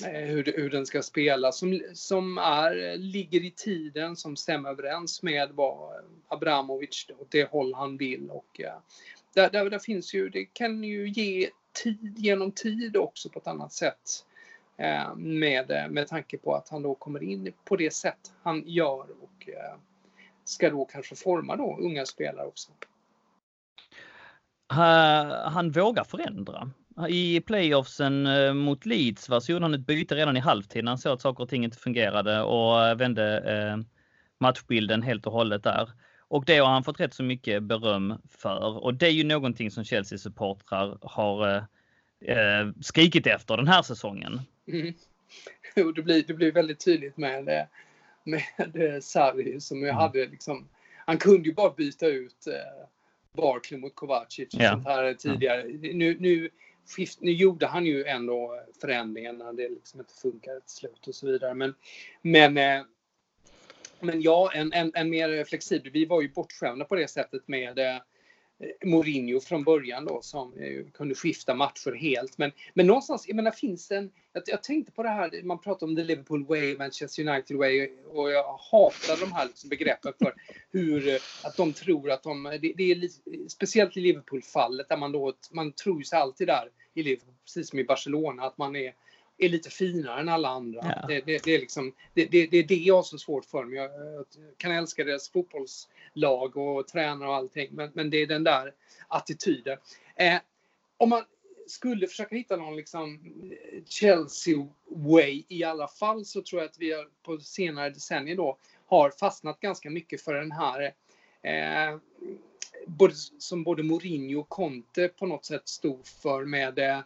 [0.07, 5.23] eh, hur, hur den ska spelas som, som är, ligger i tiden, som stämmer överens
[5.23, 8.31] med vad Abramovic, åt det håll han vill.
[8.31, 8.79] Och, eh,
[9.35, 13.47] där, där, där finns ju, det kan ju ge tid genom tid också på ett
[13.47, 14.27] annat sätt.
[14.81, 18.63] Eh, med, eh, med tanke på att han då kommer in på det sätt han
[18.67, 19.79] gör och eh,
[20.45, 22.71] ska då kanske forma då unga spelare också.
[25.45, 26.71] Han vågar förändra.
[27.09, 30.85] I playoffsen mot Leeds va, så gjorde han ett byte redan i halvtid.
[30.85, 33.85] när Han såg att saker och ting inte fungerade och vände
[34.39, 35.91] matchbilden helt och hållet där.
[36.29, 38.85] Och det har han fått rätt så mycket beröm för.
[38.85, 41.67] Och det är ju någonting som Chelsea-supportrar har
[42.25, 44.41] eh, skrikit efter den här säsongen.
[44.73, 44.95] Mm.
[45.77, 47.67] Jo, det blir, det blir väldigt tydligt med,
[48.25, 49.97] med Sarri som jag mm.
[49.97, 50.69] hade liksom,
[51.07, 52.87] han kunde ju bara byta ut eh,
[53.33, 54.71] Barkley mot Kovacic och ja.
[54.71, 55.65] sånt här tidigare.
[55.69, 56.51] Nu, nu,
[56.87, 61.15] skift, nu gjorde han ju ändå förändringen när det liksom inte funkar till slut och
[61.15, 61.55] så vidare.
[61.55, 61.75] Men,
[62.23, 62.83] men, eh,
[64.01, 65.93] men ja, en, en, en mer flexibel.
[65.93, 67.97] Vi var ju bortskämda på det sättet med eh,
[68.85, 70.53] Mourinho från början då som
[70.95, 72.39] kunde skifta matcher helt.
[72.39, 74.11] Men, men någonstans, jag menar finns det en...
[74.33, 77.91] Jag, jag tänkte på det här, man pratar om the Liverpool way, Manchester United way
[78.07, 80.35] och jag hatar de här liksom begreppen för
[80.73, 82.43] hur, att de tror att de...
[82.43, 83.11] Det, det är li,
[83.49, 87.79] speciellt i Liverpool-fallet där man då, man tror sig alltid där i Liverpool, precis som
[87.79, 88.95] i Barcelona, att man är
[89.41, 90.81] är lite finare än alla andra.
[90.83, 91.07] Ja.
[91.09, 93.65] Det, det, det, är liksom, det, är det jag har så svårt för.
[93.65, 94.25] Men jag, jag,
[94.57, 95.25] kan älska deras
[96.15, 97.69] fotbollslag och tränare och allting.
[97.73, 98.75] Men, men det är den där
[99.09, 99.79] attityden.
[100.17, 100.41] Eh,
[100.99, 101.25] om man
[101.67, 103.21] skulle försöka hitta någon liksom
[103.87, 109.11] Chelsea way i alla fall så tror jag att vi på senare decennier då har
[109.11, 110.95] fastnat ganska mycket för den här
[111.43, 111.99] eh,
[112.87, 117.01] både, som både Mourinho och Conte på något sätt stod för med eh,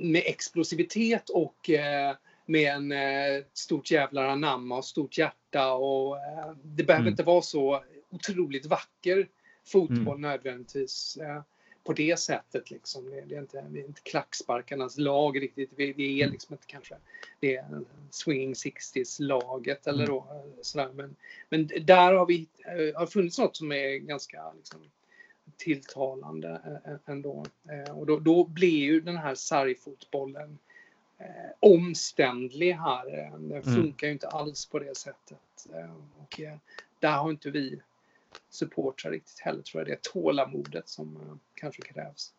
[0.00, 2.16] med explosivitet och eh,
[2.46, 7.12] med en eh, stort jävlar anamma och stort hjärta och eh, det behöver mm.
[7.12, 9.28] inte vara så otroligt vacker
[9.64, 10.20] fotboll mm.
[10.20, 11.18] nödvändigtvis
[11.88, 13.10] på det sättet liksom.
[13.10, 15.70] Det, är inte, det är inte klacksparkarnas lag riktigt.
[15.76, 16.94] Det, är liksom inte kanske
[17.40, 17.64] det
[18.10, 20.16] swinging 60s laget eller mm.
[20.16, 20.90] då sådär.
[20.94, 21.16] Men,
[21.48, 22.48] men där har vi
[22.94, 24.80] har funnits något som är ganska liksom,
[25.56, 27.44] tilltalande ändå.
[27.94, 30.58] Och då, då blir ju den här sargfotbollen
[31.18, 33.10] eh, omständlig här.
[33.30, 33.62] Den mm.
[33.62, 35.66] funkar ju inte alls på det sättet.
[36.18, 36.56] Och eh,
[36.98, 37.80] där har inte vi
[38.50, 39.88] supportrar riktigt heller tror jag.
[39.88, 42.32] Det är tålamodet som eh, kanske krävs.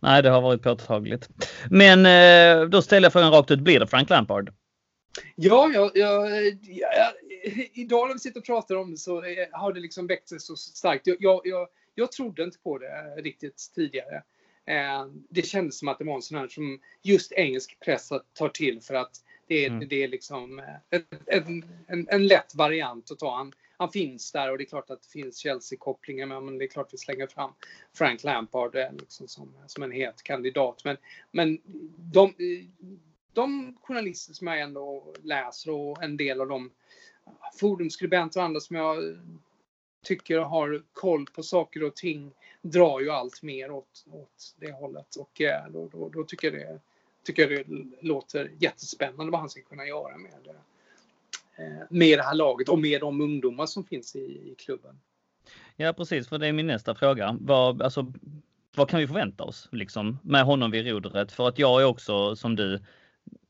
[0.00, 1.28] Nej, det har varit påtagligt.
[1.70, 3.60] Men eh, då ställer jag frågan rakt ut.
[3.60, 4.52] Blir det Frank Lampard?
[5.34, 6.28] Ja, jag, jag,
[6.60, 7.12] jag,
[7.72, 9.22] idag när vi sitter och pratar om det så
[9.52, 11.06] har det liksom växt sig så starkt.
[11.06, 14.22] Jag, jag, jag trodde inte på det riktigt tidigare.
[14.66, 18.48] Eh, det kändes som att det var en sån här som just engelsk press tar
[18.48, 19.10] till för att
[19.46, 19.88] det är, mm.
[19.88, 23.36] det är liksom eh, en, en, en, lätt variant att ta.
[23.36, 26.68] Han, han finns där och det är klart att det finns Chelsea-kopplingar men det är
[26.68, 27.50] klart att vi slänger fram
[27.92, 30.84] Frank Lampard eh, liksom som, som en het kandidat.
[30.84, 30.96] Men,
[31.30, 31.58] men
[31.96, 32.34] de,
[33.32, 36.70] de journalister som jag ändå läser och en del av de
[37.60, 39.18] forumskribenter och andra som jag
[40.02, 42.32] tycker har koll på saker och ting
[42.62, 45.16] drar ju allt mer åt, åt det hållet.
[45.16, 46.80] Och eh, då, då, då tycker, jag det,
[47.22, 50.54] tycker jag det låter jättespännande vad han ska kunna göra med, det
[51.90, 55.00] med det här laget och med de ungdomar som finns i, i klubben.
[55.76, 57.36] Ja precis, för det är min nästa fråga.
[57.40, 58.12] Vad, alltså,
[58.76, 61.32] vad kan vi förvänta oss liksom, med honom vid rodret?
[61.32, 62.80] För att jag är också som du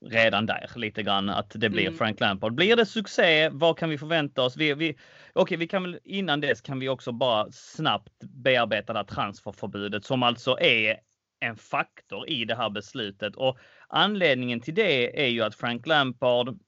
[0.06, 1.98] redan där lite grann att det blir mm.
[1.98, 2.54] Frank Lampard.
[2.54, 3.48] Blir det succé?
[3.48, 4.56] Vad kan vi förvänta oss?
[4.56, 4.96] Vi, vi,
[5.34, 10.04] okay, vi kan väl innan dess kan vi också bara snabbt bearbeta det här transferförbudet
[10.04, 10.96] som alltså är
[11.40, 16.58] en faktor i det här beslutet och anledningen till det är ju att Frank Lampard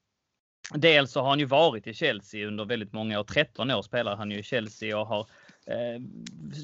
[0.73, 3.23] Dels så har han ju varit i Chelsea under väldigt många år.
[3.23, 5.19] 13 år spelar han ju i Chelsea och har
[5.67, 6.01] eh,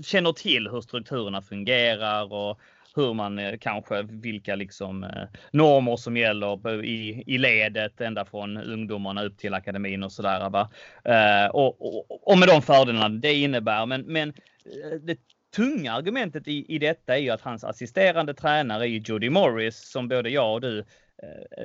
[0.04, 2.60] känner till hur strukturerna fungerar och
[2.96, 8.58] hur man eh, kanske, vilka liksom eh, normer som gäller i, i ledet ända från
[8.58, 10.50] ungdomarna upp till akademin och sådär.
[10.50, 10.70] Va?
[11.04, 13.86] Eh, och, och, och med de fördelarna det innebär.
[13.86, 15.18] Men, men eh, det
[15.56, 20.08] tunga argumentet i, i detta är ju att hans assisterande tränare är Jody Morris som
[20.08, 20.86] både jag och du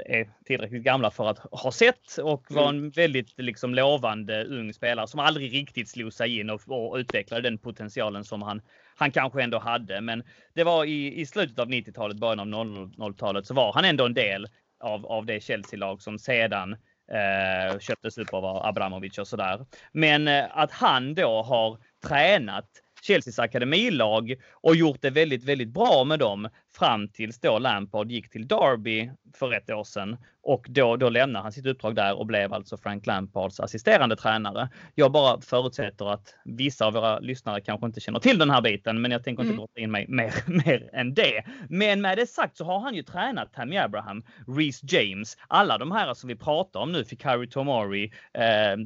[0.06, 2.84] är tillräckligt gamla för att ha sett och var Mm.
[2.84, 7.42] en väldigt liksom lovande ung spelare som aldrig riktigt slog sig in och, och utvecklade
[7.42, 8.62] den potentialen som han,
[8.96, 10.00] han kanske ändå hade.
[10.00, 10.22] Men
[10.54, 14.14] det var i, i slutet av 90-talet, början av 00-talet så var han ändå en
[14.14, 14.46] del
[14.80, 16.72] av, av det Chelsea-lag som sedan
[17.12, 19.66] eh, köptes upp av Abramovic och sådär.
[19.92, 21.78] Men eh, att han då har
[22.08, 22.68] tränat
[23.02, 28.30] Chelseas akademilag och gjort det väldigt, väldigt bra med dem fram tills då Lampard gick
[28.30, 32.26] till Derby för ett år sedan och då, då lämnade han sitt uppdrag där och
[32.26, 34.68] blev alltså Frank Lampards assisterande tränare.
[34.94, 39.00] Jag bara förutsätter att vissa av våra lyssnare kanske inte känner till den här biten,
[39.00, 39.58] men jag tänker inte Mm.
[39.58, 40.32] grotta in mig mer,
[40.66, 41.44] mer än det.
[41.68, 44.22] Men med det sagt så har han ju tränat Tammy Abraham,
[44.58, 48.76] Reece James, alla de här som vi pratar om nu, Fikari Tomori, eh,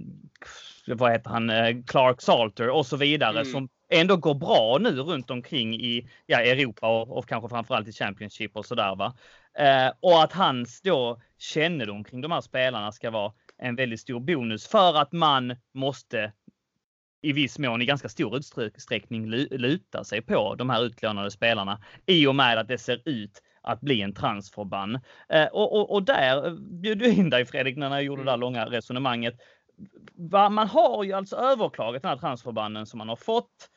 [0.86, 3.44] vad heter han, eh, Clark Salter och så vidare Mm.
[3.52, 7.92] som ändå går bra nu runt omkring i ja, Europa och, och kanske framförallt i
[7.92, 8.96] Championship och sådär.
[8.96, 9.14] Va?
[9.58, 14.20] Eh, och att hans då kännedom kring de här spelarna ska vara en väldigt stor
[14.20, 16.32] bonus för att man måste
[17.22, 21.80] i viss mån i ganska stor utsträckning lu- luta sig på de här utlånade spelarna
[22.06, 25.00] i och med att det ser ut att bli en transferban.
[25.28, 28.36] Eh, och, och, och där bjöd du in dig Fredrik när jag gjorde det där
[28.36, 29.34] långa resonemanget.
[30.14, 33.70] Va, man har ju alltså överklagat den här transferbannen som man har fått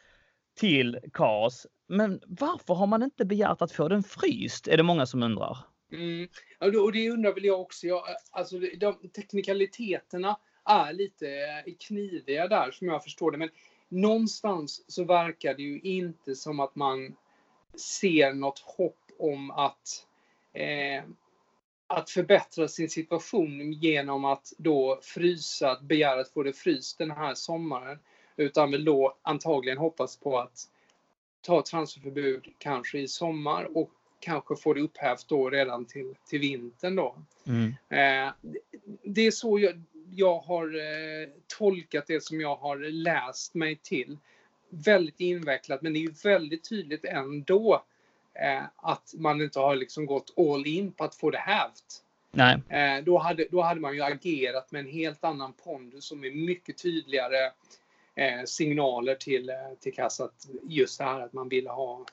[0.55, 1.67] till KAS.
[1.87, 4.67] Men varför har man inte begärt att få den fryst?
[4.67, 5.57] Är det många som undrar.
[5.91, 6.27] Mm.
[6.59, 7.87] Och det undrar väl jag också.
[7.87, 13.37] Jag, alltså, de teknikaliteterna är lite eh, kniviga där som jag förstår det.
[13.37, 13.49] Men
[13.89, 17.15] någonstans så verkar det ju inte som att man
[17.79, 20.07] ser något hopp om att,
[20.53, 21.03] eh,
[21.87, 27.11] att förbättra sin situation genom att då frysa, att begära att få det fryst den
[27.11, 27.99] här sommaren.
[28.37, 30.69] Utan väl då antagligen hoppas på att
[31.41, 36.95] ta transferförbud kanske i sommar och kanske få det upphävt då redan till, till vintern
[36.95, 37.15] då.
[37.97, 38.33] Eh,
[39.03, 39.81] det är så jag,
[40.11, 44.17] jag har eh, tolkat det som jag har läst mig till.
[44.69, 47.83] Väldigt invecklat, men det är ju väldigt tydligt ändå
[48.33, 52.03] eh, att man inte har liksom gått all in på att få det hävt.
[52.31, 52.61] Nej.
[52.69, 56.31] Eh, då, hade, då hade man ju agerat med en helt annan pondus som är
[56.31, 57.51] mycket tydligare
[58.45, 62.05] signaler till, eh, till KAS att just det här att man ville ha,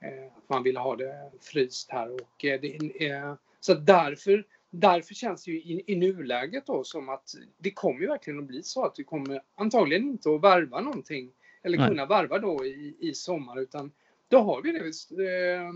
[0.00, 2.14] eh, att man ville ha det fryst här.
[2.14, 7.08] Och, eh, det, eh, så därför, därför känns det ju i, i nuläget då som
[7.08, 10.80] att det kommer ju verkligen att bli så att vi kommer antagligen inte att värva
[10.80, 11.32] någonting
[11.62, 11.88] eller Nej.
[11.88, 13.92] kunna värva då i, i sommar utan
[14.28, 14.78] då har vi det.
[15.24, 15.72] Eh,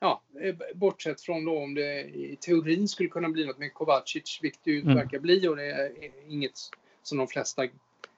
[0.00, 4.38] ja, eh, bortsett från då om det i teorin skulle kunna bli något med Kovacic,
[4.42, 4.94] vilket det ju Mm.
[4.94, 5.92] verkar bli och det är
[6.28, 6.58] inget
[7.02, 7.66] som de flesta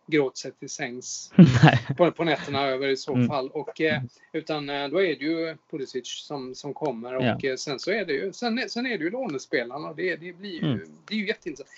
[0.07, 1.33] gråter sig till sängs
[1.97, 3.29] på, på nätterna över i så Mm.
[3.29, 3.51] fall.
[3.51, 7.39] Och, eh, utan eh, då är det ju Pulisic som, som kommer och Ja.
[7.51, 10.33] eh, sen så är det ju, sen, sen är det ju lånespelarna och det, det
[10.33, 10.97] blir ju, Mm.
[11.09, 11.71] det är ju jätteintressant.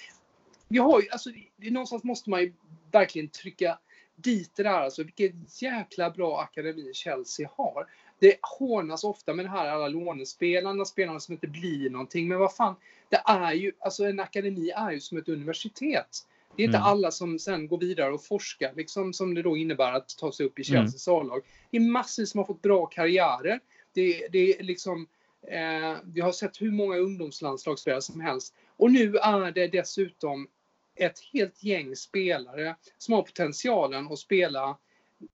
[0.68, 2.52] Vi har ju, alltså, det, någonstans måste man ju
[2.92, 3.78] verkligen trycka
[4.16, 7.86] dit det där, alltså vilket jäkla bra akademi Chelsea har.
[8.18, 12.28] Det hånas ofta med det här alla lånespelarna, spelarna som inte blir någonting.
[12.28, 12.74] Men vad fan,
[13.08, 16.26] det är ju, alltså en akademi är ju som ett universitet.
[16.56, 16.88] Det är inte Mm.
[16.88, 20.46] alla som sen går vidare och forskar, liksom som det då innebär att ta sig
[20.46, 20.82] upp i Mm.
[20.82, 21.42] Chelseas A-lag.
[21.70, 23.60] Det är massor som har fått bra karriärer.
[23.92, 25.06] Det, det är liksom,
[25.48, 28.54] eh, vi har sett hur många ungdomslandslagsspelare som helst.
[28.76, 30.48] Och nu är det dessutom
[30.96, 34.76] ett helt gäng spelare som har potentialen att spela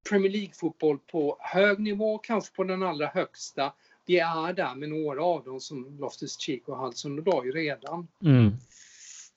[0.08, 3.72] Premier League-fotboll på hög nivå, kanske på den allra högsta.
[4.06, 8.08] Vi är där med några av dem som Loftus-Cheek och Hudson-Odoi redan.
[8.24, 8.52] Mm.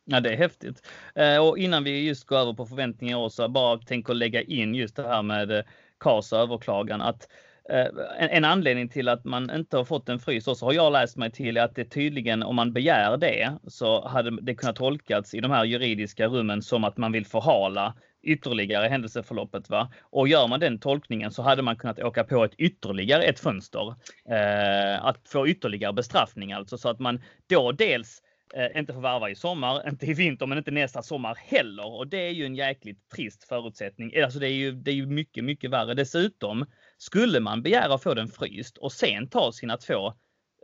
[0.05, 0.87] Ja, det är häftigt.
[1.15, 4.95] Eh, och innan vi just går över på förväntningar också, bara tänker lägga in just
[4.95, 5.63] det här med eh,
[5.99, 7.01] KAS och överklagan.
[7.01, 7.27] Att
[7.69, 7.87] eh,
[8.17, 11.17] en, en anledning till att man inte har fått en frys, så har jag läst
[11.17, 15.39] mig till att det tydligen, om man begär det, så hade det kunnat tolkats i
[15.39, 17.93] de här juridiska rummen som att man vill förhala
[18.23, 19.69] ytterligare händelseförloppet.
[19.69, 19.91] Va?
[20.01, 23.95] Och gör man den tolkningen så hade man kunnat åka på ett ytterligare ett fönster.
[24.29, 28.21] Eh, att få ytterligare bestraffning alltså så att man då dels
[28.55, 31.85] eh, inte får varva i sommar, inte i vinter, men inte nästa sommar heller.
[31.85, 34.13] Och det är ju en jäkligt trist förutsättning.
[34.13, 35.93] Eh, alltså det är ju, det är ju mycket, mycket värre.
[35.93, 36.65] Dessutom
[36.97, 40.07] skulle man begära att få den fryst och sen ta sina två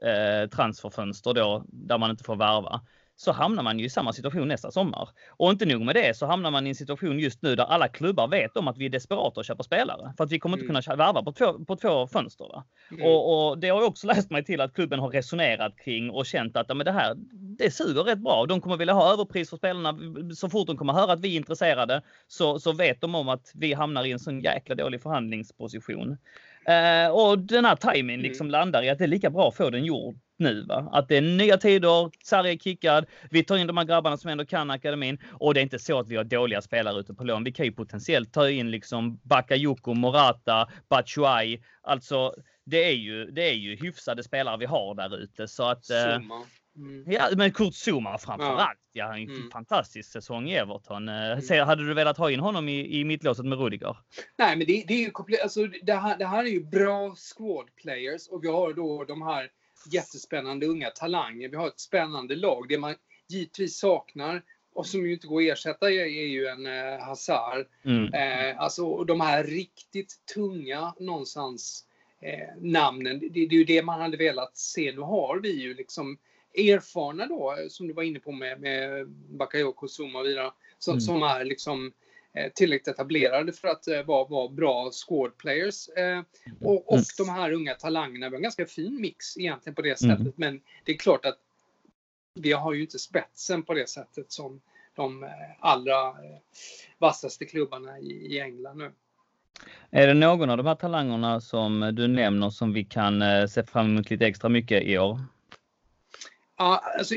[0.06, 2.82] eh, transferfönster då där man inte får varva
[3.22, 5.10] så hamnar man ju i samma situation nästa sommar.
[5.30, 7.88] Och inte nog med det så hamnar man i en situation just nu där alla
[7.88, 10.66] klubbar vet om att vi är desperata att köpa spelare för att vi kommer inte
[10.66, 10.82] Mm.
[10.82, 12.64] kunna varva på två, på två fönster.
[12.92, 13.06] Mm.
[13.06, 16.26] Och, och det har jag också läst mig till att klubben har resonerat kring och
[16.26, 17.16] känt att ja, men det här
[17.58, 18.46] det suger rätt bra.
[18.46, 19.98] De kommer vilja ha överpris för spelarna.
[20.36, 23.52] Så fort de kommer höra att vi är intresserade så, så vet de om att
[23.56, 26.18] vi hamnar i en sån jäkla dålig förhandlingsposition.
[26.66, 28.52] Eh, och den här timingen liksom mm.
[28.52, 30.66] landar i att det är lika bra att få den gjord nu.
[30.66, 30.90] Va?
[30.92, 34.30] Att det är nya tider, Sarri är kickad, vi tar in de här grabbarna som
[34.30, 37.24] ändå kan akademin och det är inte så att vi har dåliga spelare ute på
[37.24, 37.44] lån.
[37.44, 41.62] Vi kan ju potentiellt ta in liksom Bakayoko, Morata, Batshuay.
[41.82, 42.34] Alltså
[42.66, 45.90] det är ju, det är ju hyfsade spelare vi har där ute så att.
[45.90, 46.18] Eh,
[46.80, 47.04] Mm.
[47.12, 48.62] Ja, men Kurt Zuma framför ja.
[48.62, 48.80] allt.
[48.92, 49.52] Ja, en mm.
[49.52, 51.10] fantastisk säsong i Everton.
[51.10, 51.68] Eh, mm.
[51.68, 53.98] Hade du velat ha in honom i, i mittlåset med Rudiger?
[54.38, 55.12] Nej, men det, det är ju
[55.44, 59.22] alltså, det, här, det här är ju bra squad players och vi har då de
[59.22, 59.50] här
[59.86, 61.50] jättespännande unga talanger.
[61.50, 62.66] Vi har ett spännande lag.
[62.70, 62.96] Det man
[63.30, 67.66] givetvis saknar och som ju inte går att ersätta är, ju en eh, Hazard.
[67.86, 68.14] Mm.
[68.14, 71.86] Eh, alltså de här riktigt tunga någonstans
[72.22, 73.20] eh, namnen.
[73.20, 74.92] Det, det, är ju det man hade velat se.
[74.92, 76.18] Nu har vi ju liksom
[76.58, 81.02] erfarna då, som du var inne på med, med Bakayoko, Zuma och vidare, som, mm.
[81.02, 81.92] som är liksom eh,
[82.56, 85.90] tillräckligt etablerade för att eh, vara, vara bra squad players.
[85.90, 86.22] Eh,
[86.62, 87.06] och, och mm.
[87.18, 90.18] de här unga talangerna, vi har en ganska fin mix egentligen på det mm.
[90.18, 90.54] sättet, mm.
[90.54, 91.38] men det är klart att
[92.34, 94.62] vi har ju inte spetsen på det sättet som
[94.96, 95.30] de eh,
[95.60, 96.40] allra eh,
[96.98, 98.92] vassaste klubbarna i, i England nu.
[99.92, 103.64] Är det någon av de här talangerna som du nämner som vi kan eh, se
[103.64, 105.20] fram emot lite extra mycket i år?
[106.58, 107.16] Ja, alltså,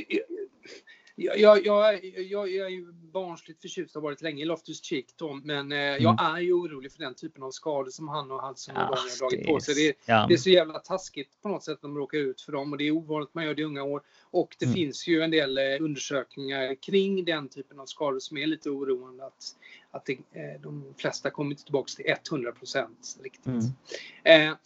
[1.16, 5.34] jag, jag, jag, jag, är ju barnsligt förtjust, har varit länge i Loftus Cheek då,
[5.44, 6.02] men eh, mm.
[6.02, 9.18] jag är ju orolig för den typen av skador som han och Hudson ja, har
[9.18, 9.74] dragit på sig.
[9.74, 10.26] Det, ja.
[10.28, 12.78] det, är så jävla taskigt på något sätt att de råkar ut för dem och
[12.78, 14.02] det är ovanligt man gör det i unga år.
[14.30, 14.74] Och det mm.
[14.74, 19.26] finns ju en del eh, undersökningar kring den typen av skador som är lite oroande.
[19.26, 19.56] Att,
[19.90, 23.46] att det, eh, de flesta kommer inte tillbaka till 100 procent riktigt.
[23.46, 24.48] Mm.
[24.50, 24.56] Eh,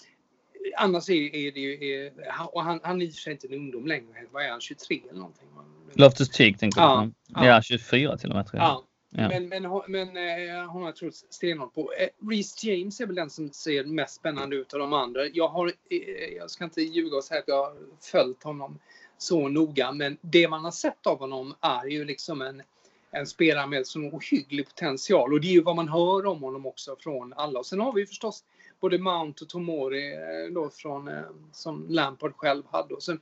[0.77, 2.11] annars är, är det ju,
[2.53, 4.27] och han, han är i sig inte en ungdom längre.
[4.31, 5.49] Vad är han, 23 eller någonting?
[5.93, 7.09] Loftus Cheek tänker ja?
[7.29, 7.47] Ja.
[7.47, 8.69] ja, 24 till och med tror jag.
[8.69, 8.85] Ja.
[9.11, 9.29] Ja.
[9.29, 11.93] Men, men, men eh, hon har trott stenhårt på.
[11.93, 15.27] Eh, Reece James är väl den som ser mest spännande ut av de andra.
[15.27, 18.79] Jag har, eh, jag ska inte ljuga och säga att jag har följt honom
[19.19, 22.63] så noga, men det man har sett av honom är ju liksom en,
[23.11, 26.67] en spelare med sån ohygglig potential och det är ju vad man hör om honom
[26.67, 27.59] också från alla.
[27.59, 28.45] Och sen har vi ju förstås
[28.81, 31.23] både Mount och Tomori eh, då från, eh,
[31.53, 32.95] som Lampard själv hade.
[32.95, 33.21] Och sen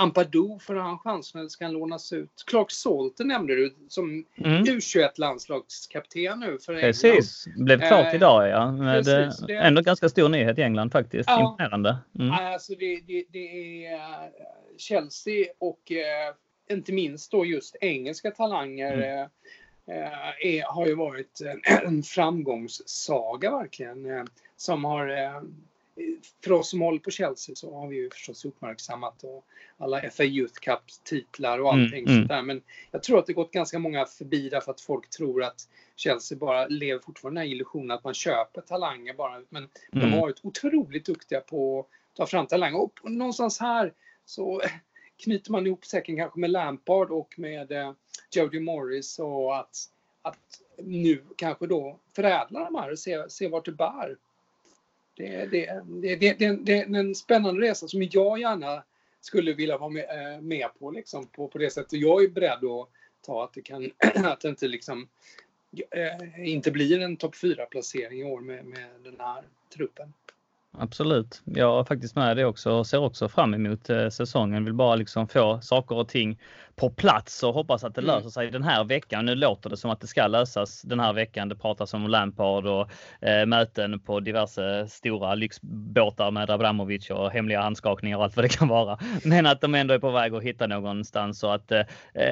[0.00, 2.44] Ampadu, får han chansen eller ska han lånas ut?
[2.46, 4.64] Clark Salter nämnde du som mm.
[4.64, 6.88] U21-landslagskapten nu för England.
[6.88, 8.72] Precis, blev klart eh, idag ja.
[8.72, 11.28] Med precis, det, ändå ganska stor nyhet i England faktiskt.
[11.28, 11.96] Ja, Imponerande.
[12.18, 12.30] Mm.
[12.30, 14.00] Alltså det, det, det, är
[14.76, 16.34] Chelsea och eh,
[16.76, 19.28] inte minst då just engelska talanger mm.
[19.88, 24.28] eh, är, har ju varit en, en framgångssaga verkligen
[24.58, 25.42] som har eh,
[26.44, 29.44] för oss som håller på Chelsea så har vi ju förstås uppmärksammat och
[29.78, 32.42] alla FA Youth Cup-titlar och mm, allting mm, sånt där.
[32.42, 36.38] Men jag tror att det gått ganska många förbi därför att folk tror att Chelsea
[36.38, 39.42] bara lever fortfarande den här illusionen att man köper talanger bara.
[39.48, 39.70] Men mm.
[39.90, 42.80] de har varit otroligt duktiga på att ta fram talanger.
[42.80, 43.92] Och någonstans här
[44.24, 44.62] så
[45.24, 47.92] knyter man ihop säcken kanske med Lampard och med eh,
[48.30, 49.76] Jody Morris och att,
[50.22, 54.16] att nu kanske då förädla de här och se, se vart det bär
[55.18, 55.82] det, det,
[56.16, 58.82] det, det, det, är en spännande resa som jag gärna
[59.20, 62.00] skulle vilja vara med, eh, med på, liksom, på, på det sättet.
[62.00, 62.88] Jag är beredd att
[63.26, 63.90] ta att det kan,
[64.24, 65.08] att det inte liksom
[65.90, 69.42] eh, inte blir en topp 4-placering i år med, med den här
[69.76, 70.12] truppen.
[70.72, 71.42] Absolut.
[71.44, 74.64] Jag är faktiskt med det också och ser också fram emot eh, säsongen.
[74.64, 76.38] Vill bara liksom få saker och ting
[76.78, 78.14] på plats och hoppas att det mm.
[78.14, 79.26] löser sig den här veckan.
[79.26, 81.48] Nu låter det som att det ska lösas den här veckan.
[81.48, 82.90] Det pratas om Lampard och
[83.28, 88.48] eh, möten på diverse stora lyxbåtar med Abramovic och hemliga handskakningar och allt vad det
[88.48, 88.98] kan vara.
[89.24, 91.84] Men att de ändå är på väg att hitta någonstans och att eh,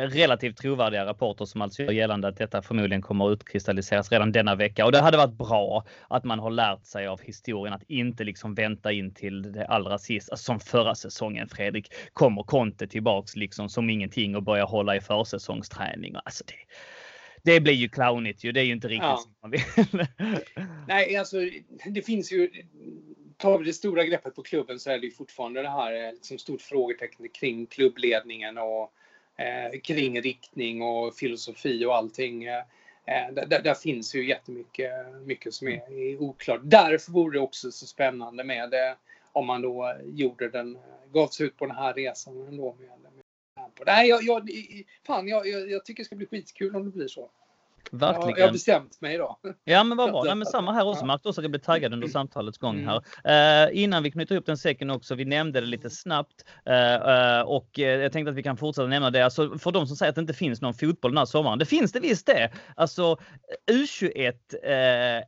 [0.09, 4.55] relativt trovärdiga rapporter som alltså gör gällande att detta förmodligen kommer att utkristalliseras redan denna
[4.55, 4.85] vecka.
[4.85, 8.55] Och det hade varit bra att man har lärt sig av historien att inte liksom
[8.55, 11.93] vänta in till det allra sist, alltså som förra säsongen Fredrik.
[12.13, 16.16] Kommer Conte tillbaks liksom som ingenting och börja hålla i försäsongsträning.
[16.24, 16.55] Alltså det,
[17.53, 18.53] det blir ju clownigt ju.
[18.53, 19.16] Det är ju inte riktigt ja.
[19.16, 19.61] som man vill.
[20.89, 21.37] Nej, alltså
[21.87, 22.51] det finns ju.
[23.37, 26.12] Tar vi det stora greppet på klubben så är det ju fortfarande det här eh,
[26.12, 28.93] liksom stort frågetecken kring klubbledningen och
[29.37, 32.45] eh, kring riktning och filosofi och allting.
[32.45, 32.62] Eh,
[33.32, 34.93] där, där, finns ju jättemycket
[35.24, 36.61] mycket som är, är oklart.
[36.64, 38.97] Därför vore det också så spännande med det
[39.32, 40.78] om man då gjorde den,
[41.12, 42.89] gav sig ut på den här resan ändå med
[43.77, 43.85] på.
[43.87, 44.51] Nej, jag, jag,
[45.07, 47.31] fan, jag, jag, tycker det ska bli skitkul om det blir så.
[47.91, 48.39] Verkligen.
[48.39, 49.37] Jag har bestämt mig idag.
[49.64, 50.22] Ja men vad bra.
[50.27, 51.03] Nej, men samma här också.
[51.03, 51.07] Ja.
[51.07, 53.03] Märkte också att jag blev taggad under samtalets gång här.
[53.24, 53.68] Mm.
[53.68, 55.14] Uh, innan vi knyter upp den säcken också.
[55.14, 59.11] Vi nämnde det lite snabbt uh, uh, och jag tänkte att vi kan fortsätta nämna
[59.11, 59.24] det.
[59.24, 61.59] Alltså för de som säger att det inte finns någon fotboll den här sommaren.
[61.59, 62.53] Det finns det visst det.
[62.77, 63.18] Alltså
[63.70, 64.35] U21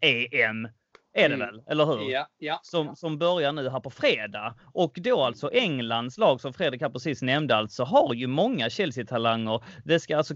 [0.01, 0.69] EM
[1.19, 1.47] är det Mm.
[1.49, 2.11] väl, eller hur?
[2.11, 2.61] Ja, ja.
[2.63, 4.55] Som, som börjar nu här på fredag.
[4.73, 9.63] Och då alltså Englands lag som Fredrik här precis nämnde alltså har ju många Chelsea-talanger.
[9.85, 10.35] Det ska alltså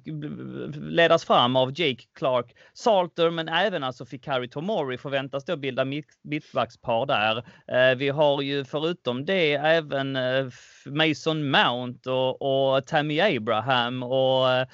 [0.75, 6.21] ledas fram av Jake Clark Salter men även alltså Fikari Tomori förväntas då bilda mitt-
[6.23, 7.37] mittbackspar där.
[7.67, 10.47] Eh, Vi har ju förutom det även eh,
[10.87, 12.43] Mason Mount och,
[12.77, 14.67] och Tammy Abraham och eh,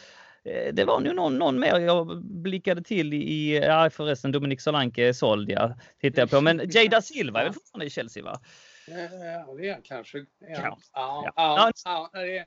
[0.72, 5.12] det var nog någon, någon mer jag blickade till i, ja förresten Dominic Solanke är
[5.12, 6.40] såld ja, tittar jag på.
[6.40, 8.40] Men Jada Silva är väl fortfarande i Chelsea va?
[8.86, 10.18] Ja, det är han kanske.
[10.18, 10.78] Ja, Ja.
[10.94, 11.72] ja, Ja.
[11.84, 12.44] ja, ja, det är,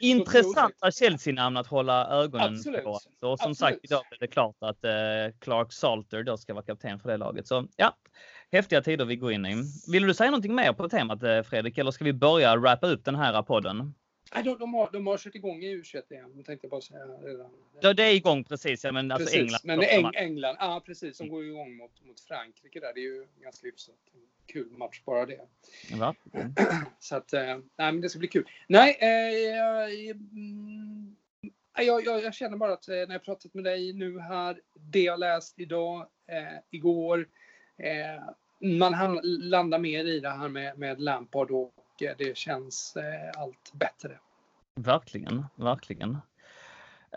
[0.00, 2.84] Intressanta Chelsea-namn att hålla ögonen Absolut.
[2.84, 2.90] på.
[2.90, 3.56] Och som Absolut.
[3.56, 4.92] sagt, idag är det klart att eh,
[5.40, 7.46] Clark Salter då ska vara kapten för det laget.
[7.46, 7.96] Så ja,
[8.52, 9.62] häftiga tider vi går in i.
[9.92, 13.04] Vill du säga någonting mer på temat eh, Fredrik, eller ska vi börja wrappa upp
[13.04, 13.94] den här podden?
[14.34, 16.44] Nej, de, de, har, de har kört igång i U21 igen.
[16.44, 17.50] Tänkte jag bara säga redan.
[17.80, 19.40] Ja, det är igång precis, ja, men alltså precis.
[19.40, 19.60] England.
[19.64, 20.10] Men Eng.
[20.14, 22.92] England, ja precis, som går igång mot, mot Frankrike där.
[22.94, 23.94] Det är ju ganska hyfsat.
[24.46, 25.40] Kul match bara det.
[25.96, 26.14] Va?
[26.98, 28.48] Så att, eh, nej men det ska bli kul.
[28.66, 31.16] Nej, eh, jag, mm,
[31.76, 35.02] jag, jag, jag känner bara att eh, när jag pratat med dig nu här, det
[35.02, 37.28] jag läst idag, eh, igår,
[37.76, 38.22] eh,
[38.60, 42.18] man landar mer i det här med, med Lampard och mycket.
[42.18, 44.18] det känns eh, allt bättre.
[44.74, 46.10] Verkligen, verkligen.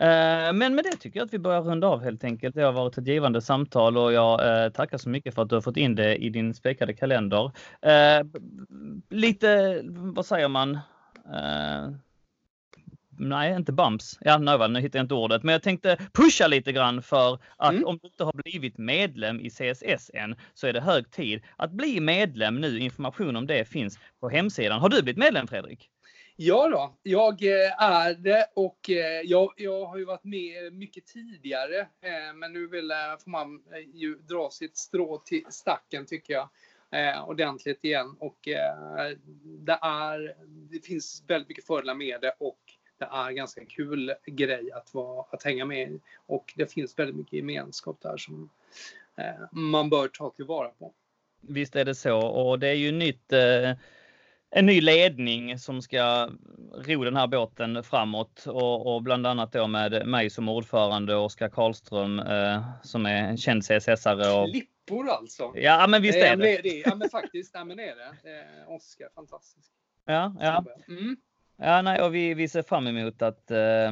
[0.00, 2.54] Eh, men med det tycker jag att vi börjar runda av helt enkelt.
[2.54, 5.54] Det har varit ett givande samtal och jag eh, tackar så mycket för att du
[5.56, 7.50] har fått in det i din späckade kalender.
[7.82, 8.26] Eh,
[9.08, 10.78] lite, vad säger man?
[13.18, 14.18] Nej, inte bumps.
[14.20, 15.42] Ja, nej, nu hittar jag inte ordet.
[15.42, 17.84] Men jag tänkte pusha lite grann för att Mm.
[17.86, 21.70] om du inte har blivit medlem i CSS än så är det hög tid att
[21.72, 22.78] bli medlem nu.
[22.78, 24.80] Information om det finns på hemsidan.
[24.80, 25.90] Har du blivit medlem Fredrik?
[26.38, 31.06] Ja då, jag eh, är det och eh, jag, jag har ju varit med mycket
[31.06, 31.80] tidigare.
[31.80, 32.90] eh, Men nu vill,
[33.24, 33.62] får man
[33.94, 36.48] ju dra sitt strå till stacken tycker jag.
[36.92, 38.16] eh, Ordentligt igen.
[38.20, 39.10] Och eh,
[39.44, 40.34] det, är,
[40.72, 42.58] det finns väldigt mycket fördelar med det och
[42.98, 46.00] det är ganska kul grej att, vara, att hänga med i.
[46.26, 48.50] Och det finns väldigt mycket gemenskap där som
[49.16, 50.92] eh, man bör ta tillvara på.
[51.40, 53.32] Visst är det så och det är ju nytt.
[53.32, 53.72] Eh,
[54.50, 56.30] en ny ledning som ska
[56.74, 61.24] ro den här båten framåt och, och bland annat då med mig som ordförande och
[61.24, 64.42] Oskar Karlström eh, som är en känd CSS-are.
[64.42, 65.52] Och, Klippor alltså.
[65.54, 66.60] ja, men visst är det.
[66.62, 66.82] det.
[66.86, 68.30] Ja men faktiskt, ja, men det är det.
[68.30, 69.72] Eh, Oskar, fantastisk.
[70.04, 70.64] Ja, ja.
[70.88, 71.16] Mm.
[71.58, 73.90] Ja, nej, och vi, vi ser fram emot att, eh,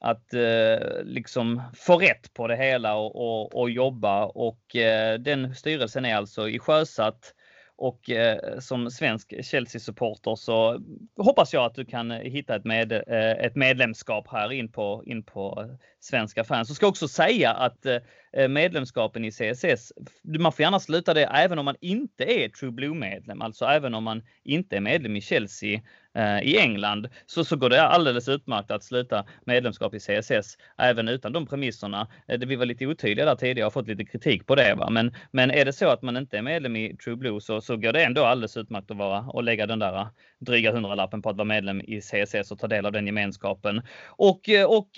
[0.00, 4.24] att eh, liksom få rätt på det hela och, och, och jobba.
[4.24, 7.34] Och eh, den styrelsen är alltså i sjösatt.
[7.76, 10.80] Och eh, som svensk Chelsea-supporter så
[11.16, 15.22] hoppas jag att du kan hitta ett, med, eh, ett medlemskap här in på, in
[15.22, 16.68] på eh, svenska fans.
[16.68, 17.96] Jag ska också säga att eh,
[18.36, 19.92] Eh, medlemskapen i CSS,
[20.38, 24.04] man får gärna sluta det även om man inte är True Blue-medlem, alltså även om
[24.04, 25.80] man inte är medlem i Chelsea
[26.14, 31.08] eh, i England så, så går det alldeles utmärkt att sluta medlemskap i CSS även
[31.08, 32.08] utan de premisserna.
[32.28, 34.74] Eh, vi var lite otydliga där tidigare, och har fått lite kritik på det.
[34.74, 34.90] Va?
[34.90, 37.76] Men, men är det så att man inte är medlem i True Blue så, så
[37.76, 40.06] går det ändå alldeles utmärkt att vara och lägga den där eh,
[40.40, 43.82] dryga hundralappen på att vara medlem i CSS och ta del av den gemenskapen.
[44.06, 44.88] Och, eh, och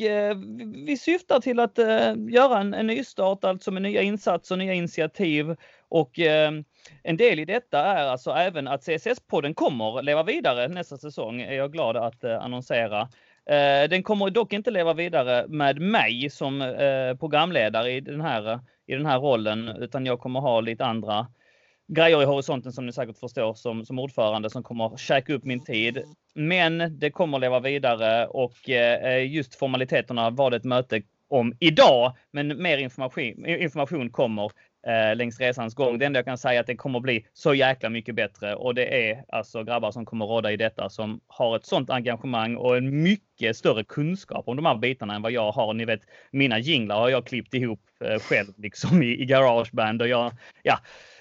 [0.86, 1.78] vi- syftar till att
[2.30, 5.56] göra en, en nystart, alltså med nya insatser, nya initiativ
[5.88, 6.52] och eh,
[7.02, 11.54] en del i detta är alltså även att CSS-podden kommer leva vidare nästa säsong, är
[11.54, 13.00] jag glad att eh, annonsera.
[13.46, 18.60] Eh, den kommer dock inte leva vidare med mig som eh, programledare i den, här,
[18.86, 21.26] i den här rollen, utan jag kommer ha lite andra
[21.88, 25.64] grejer i horisonten som ni säkert förstår som, som ordförande som kommer käka upp min
[25.64, 26.02] tid.
[26.34, 32.62] Men det kommer leva vidare och eh, just formaliteterna vad ett möte om idag, men
[32.62, 34.50] mer information, information kommer
[34.86, 35.98] eh, längs resans gång.
[35.98, 38.74] Det enda jag kan säga är att det kommer bli så jäkla mycket bättre och
[38.74, 42.76] det är alltså grabbar som kommer råda i detta som har ett sånt engagemang och
[42.76, 45.74] en mycket större kunskap om de här bitarna än vad jag har.
[45.74, 46.00] Ni vet,
[46.30, 50.78] mina jinglar har jag klippt ihop eh, själv liksom i, i Garageband och jag, ja,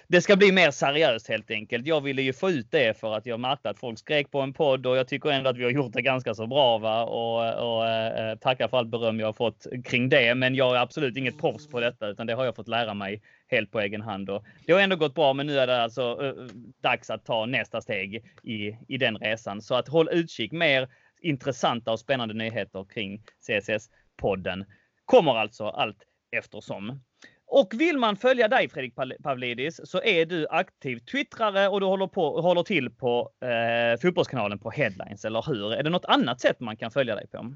[0.07, 1.87] det ska bli mer seriöst helt enkelt.
[1.87, 4.53] Jag ville ju få ut det för att jag märkte att folk skrek på en
[4.53, 6.77] podd och jag tycker ändå att vi har gjort det ganska så bra.
[6.77, 7.03] Va?
[7.03, 10.35] Och, och eh, eh tackar för allt beröm jag har fått kring det.
[10.35, 13.21] Men jag är absolut inget proffs på detta utan det har jag fått lära mig
[13.47, 14.29] helt på egen hand.
[14.29, 16.33] Och det har ändå gått bra men nu är det alltså eh, eh
[16.81, 19.61] dags att ta nästa steg i, i den resan.
[19.61, 20.51] Så att håll utkik.
[20.51, 20.87] Mer
[21.21, 24.65] intressanta och spännande nyheter kring CSS-podden
[25.05, 25.97] kommer alltså allt
[26.31, 27.01] eftersom.
[27.47, 31.85] Och vill man följa dig Fredrik Pav- Pavlidis så är du aktiv twittrare och du
[31.85, 35.73] håller, på, håller till på eh, fotbollskanalen på Headlines, eller hur?
[35.73, 37.55] Är det något annat sätt man kan följa dig på?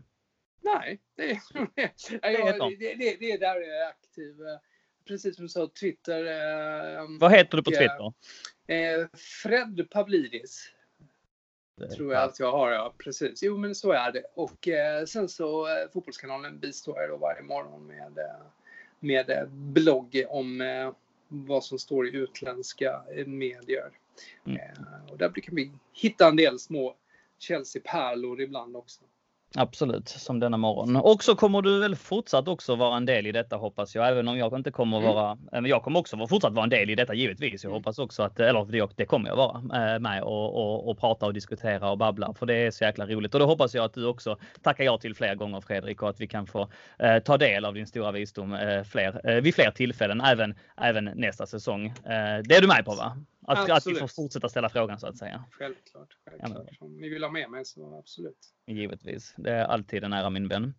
[0.62, 1.40] Nej, det är,
[2.22, 2.76] är ja, de.
[2.80, 4.36] det, det, det är där jag är aktiv.
[5.08, 6.26] precis som du sa, Twitter.
[6.26, 8.14] Eh, Vad heter du på och, Twitter?
[9.02, 9.08] Eh,
[9.44, 10.72] Fred Pavlidis.
[11.96, 12.96] Tror jag att jag har, ja.
[12.98, 13.44] Precis.
[13.44, 14.24] Jo, men så är det.
[14.36, 18.42] Och eh, sen så eh, Fotbollskanalen bistår jag då varje morgon med, eh,
[19.00, 20.92] med eh, blogg om eh,
[21.28, 23.92] vad som står i utländska eh, medier.
[24.46, 24.60] Mm.
[25.10, 26.96] Och där brukar vi hitta en del små
[27.40, 29.02] Chelsea-pärlor ibland också.
[29.56, 30.96] Absolut, som denna morgon.
[30.96, 34.28] Och så kommer du väl fortsatt också vara en del i detta hoppas jag, även
[34.28, 35.14] om jag inte kommer Mm.
[35.14, 37.64] vara, men jag kommer också fortsatt vara en del i detta givetvis.
[37.64, 37.80] Jag Mm.
[37.80, 41.26] hoppas också att, eller det, det kommer jag vara eh, med och, och, och prata
[41.26, 43.34] och diskutera och babbla för det är så jäkla roligt.
[43.34, 46.22] Och då hoppas jag att du också tackar ja till fler gånger Fredrik och att
[46.22, 46.68] vi kan få
[47.00, 51.06] eh, ta del av din stora visdom eh, fler, eh, vid fler tillfällen, även, även
[51.06, 51.86] nästa säsong.
[51.86, 51.94] Eh,
[52.44, 53.18] det är du med på va?
[53.50, 55.44] Att, att vi får fortsätta ställa frågan så att säga.
[55.52, 56.10] Självklart.
[56.30, 56.68] självklart.
[56.80, 58.38] Om ni vill ha med mig så absolut.
[58.68, 59.34] Givetvis.
[59.38, 60.74] Det är alltid en ära min vän.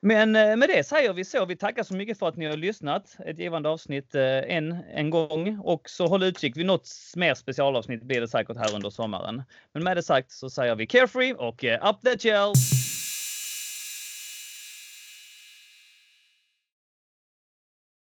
[0.00, 1.44] Men eh, med det säger vi så.
[1.44, 3.16] Vi tackar så mycket för att ni har lyssnat.
[3.26, 6.56] Ett givande avsnitt eh, en, en gång och så håll utkik.
[6.56, 9.42] Vid något mer specialavsnitt blir det säkert här under sommaren.
[9.72, 12.52] Men med det sagt så säger vi carefree och eh, up the gel!